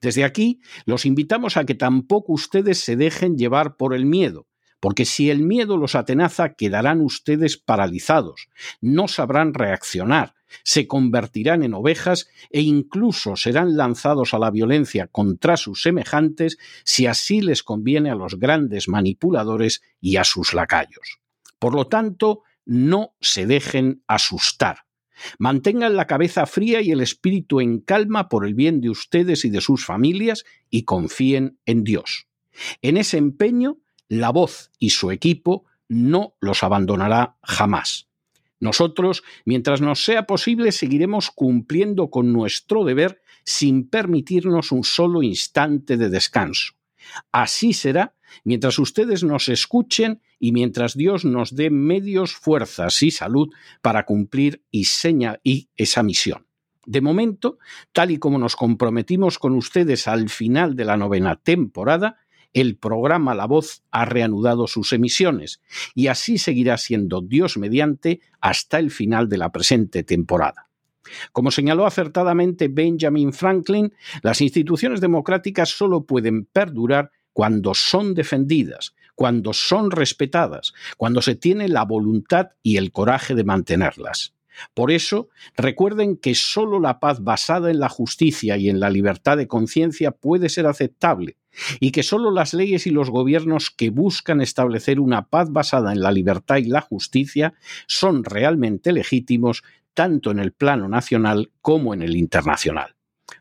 Desde 0.00 0.24
aquí, 0.24 0.60
los 0.86 1.06
invitamos 1.06 1.56
a 1.56 1.64
que 1.64 1.74
tampoco 1.74 2.32
ustedes 2.32 2.78
se 2.78 2.96
dejen 2.96 3.36
llevar 3.36 3.76
por 3.76 3.94
el 3.94 4.06
miedo, 4.06 4.46
porque 4.80 5.04
si 5.04 5.30
el 5.30 5.42
miedo 5.42 5.76
los 5.76 5.94
atenaza, 5.94 6.54
quedarán 6.54 7.00
ustedes 7.00 7.56
paralizados, 7.56 8.48
no 8.80 9.08
sabrán 9.08 9.54
reaccionar, 9.54 10.34
se 10.62 10.86
convertirán 10.86 11.62
en 11.62 11.74
ovejas 11.74 12.28
e 12.50 12.60
incluso 12.60 13.36
serán 13.36 13.76
lanzados 13.76 14.34
a 14.34 14.38
la 14.38 14.50
violencia 14.50 15.06
contra 15.06 15.56
sus 15.56 15.82
semejantes 15.82 16.58
si 16.84 17.06
así 17.06 17.40
les 17.40 17.62
conviene 17.62 18.10
a 18.10 18.14
los 18.14 18.38
grandes 18.38 18.88
manipuladores 18.88 19.82
y 20.00 20.16
a 20.16 20.24
sus 20.24 20.54
lacayos. 20.54 21.20
Por 21.58 21.74
lo 21.74 21.86
tanto, 21.86 22.42
no 22.64 23.14
se 23.20 23.46
dejen 23.46 24.02
asustar. 24.06 24.84
Mantengan 25.38 25.96
la 25.96 26.06
cabeza 26.06 26.46
fría 26.46 26.80
y 26.80 26.90
el 26.90 27.00
espíritu 27.00 27.60
en 27.60 27.80
calma 27.80 28.28
por 28.28 28.46
el 28.46 28.54
bien 28.54 28.80
de 28.80 28.90
ustedes 28.90 29.44
y 29.44 29.50
de 29.50 29.60
sus 29.60 29.84
familias 29.84 30.44
y 30.70 30.84
confíen 30.84 31.58
en 31.64 31.84
Dios. 31.84 32.26
En 32.82 32.96
ese 32.96 33.18
empeño, 33.18 33.78
la 34.08 34.30
voz 34.30 34.70
y 34.78 34.90
su 34.90 35.10
equipo 35.10 35.64
no 35.88 36.34
los 36.40 36.62
abandonará 36.62 37.36
jamás. 37.42 38.08
Nosotros, 38.62 39.24
mientras 39.44 39.80
nos 39.80 40.04
sea 40.04 40.24
posible, 40.24 40.70
seguiremos 40.70 41.32
cumpliendo 41.32 42.10
con 42.10 42.32
nuestro 42.32 42.84
deber 42.84 43.20
sin 43.44 43.88
permitirnos 43.88 44.70
un 44.70 44.84
solo 44.84 45.24
instante 45.24 45.96
de 45.96 46.08
descanso. 46.08 46.74
Así 47.32 47.72
será 47.72 48.14
mientras 48.44 48.78
ustedes 48.78 49.24
nos 49.24 49.48
escuchen 49.48 50.22
y 50.38 50.52
mientras 50.52 50.96
Dios 50.96 51.24
nos 51.24 51.56
dé 51.56 51.70
medios, 51.70 52.34
fuerzas 52.34 53.02
y 53.02 53.10
salud 53.10 53.48
para 53.80 54.04
cumplir 54.04 54.62
y, 54.70 54.86
y 55.42 55.68
esa 55.76 56.04
misión. 56.04 56.46
De 56.86 57.00
momento, 57.00 57.58
tal 57.92 58.12
y 58.12 58.18
como 58.18 58.38
nos 58.38 58.54
comprometimos 58.54 59.40
con 59.40 59.54
ustedes 59.56 60.06
al 60.06 60.28
final 60.28 60.76
de 60.76 60.84
la 60.84 60.96
novena 60.96 61.34
temporada, 61.34 62.18
el 62.52 62.76
programa 62.76 63.34
La 63.34 63.46
Voz 63.46 63.82
ha 63.90 64.04
reanudado 64.04 64.66
sus 64.66 64.92
emisiones 64.92 65.60
y 65.94 66.08
así 66.08 66.38
seguirá 66.38 66.76
siendo 66.78 67.20
Dios 67.20 67.56
mediante 67.56 68.20
hasta 68.40 68.78
el 68.78 68.90
final 68.90 69.28
de 69.28 69.38
la 69.38 69.50
presente 69.50 70.02
temporada. 70.02 70.68
Como 71.32 71.50
señaló 71.50 71.86
acertadamente 71.86 72.68
Benjamin 72.68 73.32
Franklin, 73.32 73.92
las 74.22 74.40
instituciones 74.40 75.00
democráticas 75.00 75.70
solo 75.70 76.04
pueden 76.04 76.44
perdurar 76.44 77.10
cuando 77.32 77.74
son 77.74 78.14
defendidas, 78.14 78.94
cuando 79.14 79.52
son 79.52 79.90
respetadas, 79.90 80.72
cuando 80.96 81.22
se 81.22 81.34
tiene 81.34 81.68
la 81.68 81.84
voluntad 81.84 82.50
y 82.62 82.76
el 82.76 82.92
coraje 82.92 83.34
de 83.34 83.44
mantenerlas. 83.44 84.34
Por 84.74 84.90
eso, 84.90 85.28
recuerden 85.56 86.16
que 86.16 86.34
solo 86.34 86.78
la 86.78 87.00
paz 87.00 87.22
basada 87.22 87.70
en 87.70 87.80
la 87.80 87.88
justicia 87.88 88.56
y 88.58 88.68
en 88.68 88.80
la 88.80 88.90
libertad 88.90 89.38
de 89.38 89.48
conciencia 89.48 90.10
puede 90.10 90.50
ser 90.50 90.66
aceptable, 90.66 91.36
y 91.80 91.90
que 91.90 92.02
solo 92.02 92.30
las 92.30 92.54
leyes 92.54 92.86
y 92.86 92.90
los 92.90 93.10
gobiernos 93.10 93.70
que 93.70 93.90
buscan 93.90 94.40
establecer 94.40 95.00
una 95.00 95.28
paz 95.28 95.50
basada 95.50 95.92
en 95.92 96.00
la 96.00 96.12
libertad 96.12 96.56
y 96.56 96.64
la 96.64 96.80
justicia 96.80 97.54
son 97.86 98.24
realmente 98.24 98.92
legítimos 98.92 99.62
tanto 99.94 100.30
en 100.30 100.38
el 100.38 100.52
plano 100.52 100.88
nacional 100.88 101.50
como 101.60 101.94
en 101.94 102.02
el 102.02 102.16
internacional. 102.16 102.96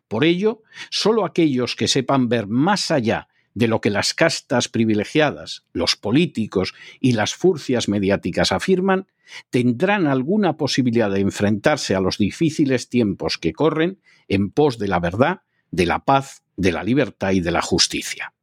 Por 0.07 0.25
ello, 0.25 0.63
solo 0.89 1.25
aquellos 1.25 1.75
que 1.75 1.87
sepan 1.87 2.27
ver 2.27 2.47
más 2.47 2.91
allá 2.91 3.27
de 3.53 3.67
lo 3.67 3.81
que 3.81 3.89
las 3.89 4.13
castas 4.13 4.69
privilegiadas, 4.69 5.65
los 5.73 5.95
políticos 5.95 6.73
y 6.99 7.13
las 7.13 7.35
furcias 7.35 7.89
mediáticas 7.89 8.51
afirman, 8.51 9.07
tendrán 9.49 10.07
alguna 10.07 10.57
posibilidad 10.57 11.11
de 11.11 11.21
enfrentarse 11.21 11.95
a 11.95 12.01
los 12.01 12.17
difíciles 12.17 12.89
tiempos 12.89 13.37
que 13.37 13.53
corren 13.53 13.99
en 14.27 14.51
pos 14.51 14.77
de 14.77 14.87
la 14.87 14.99
verdad, 14.99 15.41
de 15.71 15.85
la 15.85 15.99
paz, 15.99 16.43
de 16.61 16.71
la 16.71 16.83
libertad 16.83 17.31
y 17.31 17.41
de 17.41 17.51
la 17.51 17.61
justicia. 17.61 18.33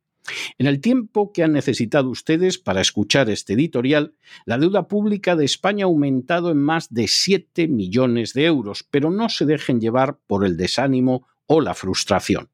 En 0.58 0.66
el 0.66 0.80
tiempo 0.80 1.32
que 1.32 1.44
han 1.44 1.52
necesitado 1.52 2.10
ustedes 2.10 2.58
para 2.58 2.80
escuchar 2.80 3.30
este 3.30 3.54
editorial, 3.54 4.14
la 4.44 4.58
deuda 4.58 4.88
pública 4.88 5.36
de 5.36 5.44
España 5.44 5.84
ha 5.84 5.86
aumentado 5.86 6.50
en 6.50 6.58
más 6.58 6.92
de 6.92 7.06
7 7.06 7.68
millones 7.68 8.34
de 8.34 8.44
euros, 8.44 8.84
pero 8.90 9.10
no 9.10 9.28
se 9.28 9.46
dejen 9.46 9.80
llevar 9.80 10.18
por 10.26 10.44
el 10.44 10.56
desánimo 10.56 11.26
o 11.46 11.60
la 11.60 11.74
frustración. 11.74 12.50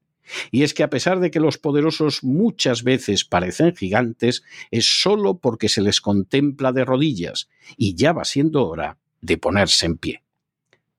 Y 0.51 0.63
es 0.63 0.73
que 0.75 0.83
a 0.83 0.91
pesar 0.91 1.19
de 1.21 1.31
que 1.31 1.41
los 1.41 1.59
poderosos 1.59 2.23
muchas 2.23 2.83
veces 2.83 3.25
parecen 3.25 3.75
gigantes, 3.75 4.45
es 4.71 4.87
solo 5.03 5.39
porque 5.39 5.69
se 5.69 5.83
les 5.83 6.01
contempla 6.01 6.73
de 6.73 6.85
rodillas, 6.85 7.49
y 7.77 7.95
ya 7.95 8.13
va 8.13 8.25
siendo 8.25 8.69
hora 8.69 8.99
de 9.21 9.39
ponerse 9.39 9.87
en 9.87 9.97
pie. 9.97 10.23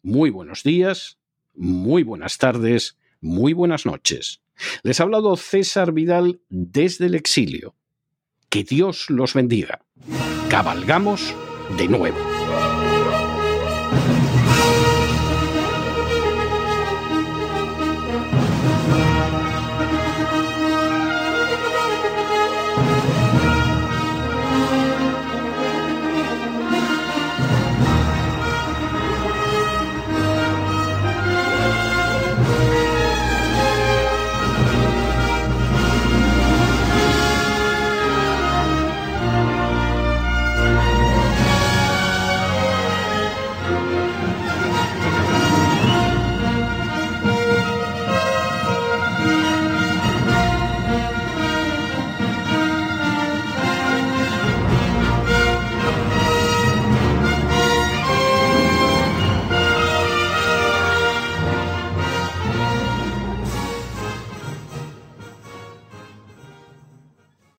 Muy 0.01 0.29
buenos 0.31 0.63
días, 0.63 1.17
muy 1.55 2.03
buenas 2.03 2.37
tardes, 2.37 2.97
muy 3.21 3.53
buenas 3.53 3.85
noches. 3.85 4.41
Les 4.83 4.99
ha 4.99 5.03
hablado 5.03 5.35
César 5.35 5.91
Vidal 5.91 6.39
desde 6.49 7.07
el 7.07 7.15
exilio. 7.15 7.75
Que 8.49 8.63
Dios 8.63 9.09
los 9.09 9.33
bendiga. 9.33 9.81
Cabalgamos 10.49 11.33
de 11.77 11.87
nuevo. 11.87 12.17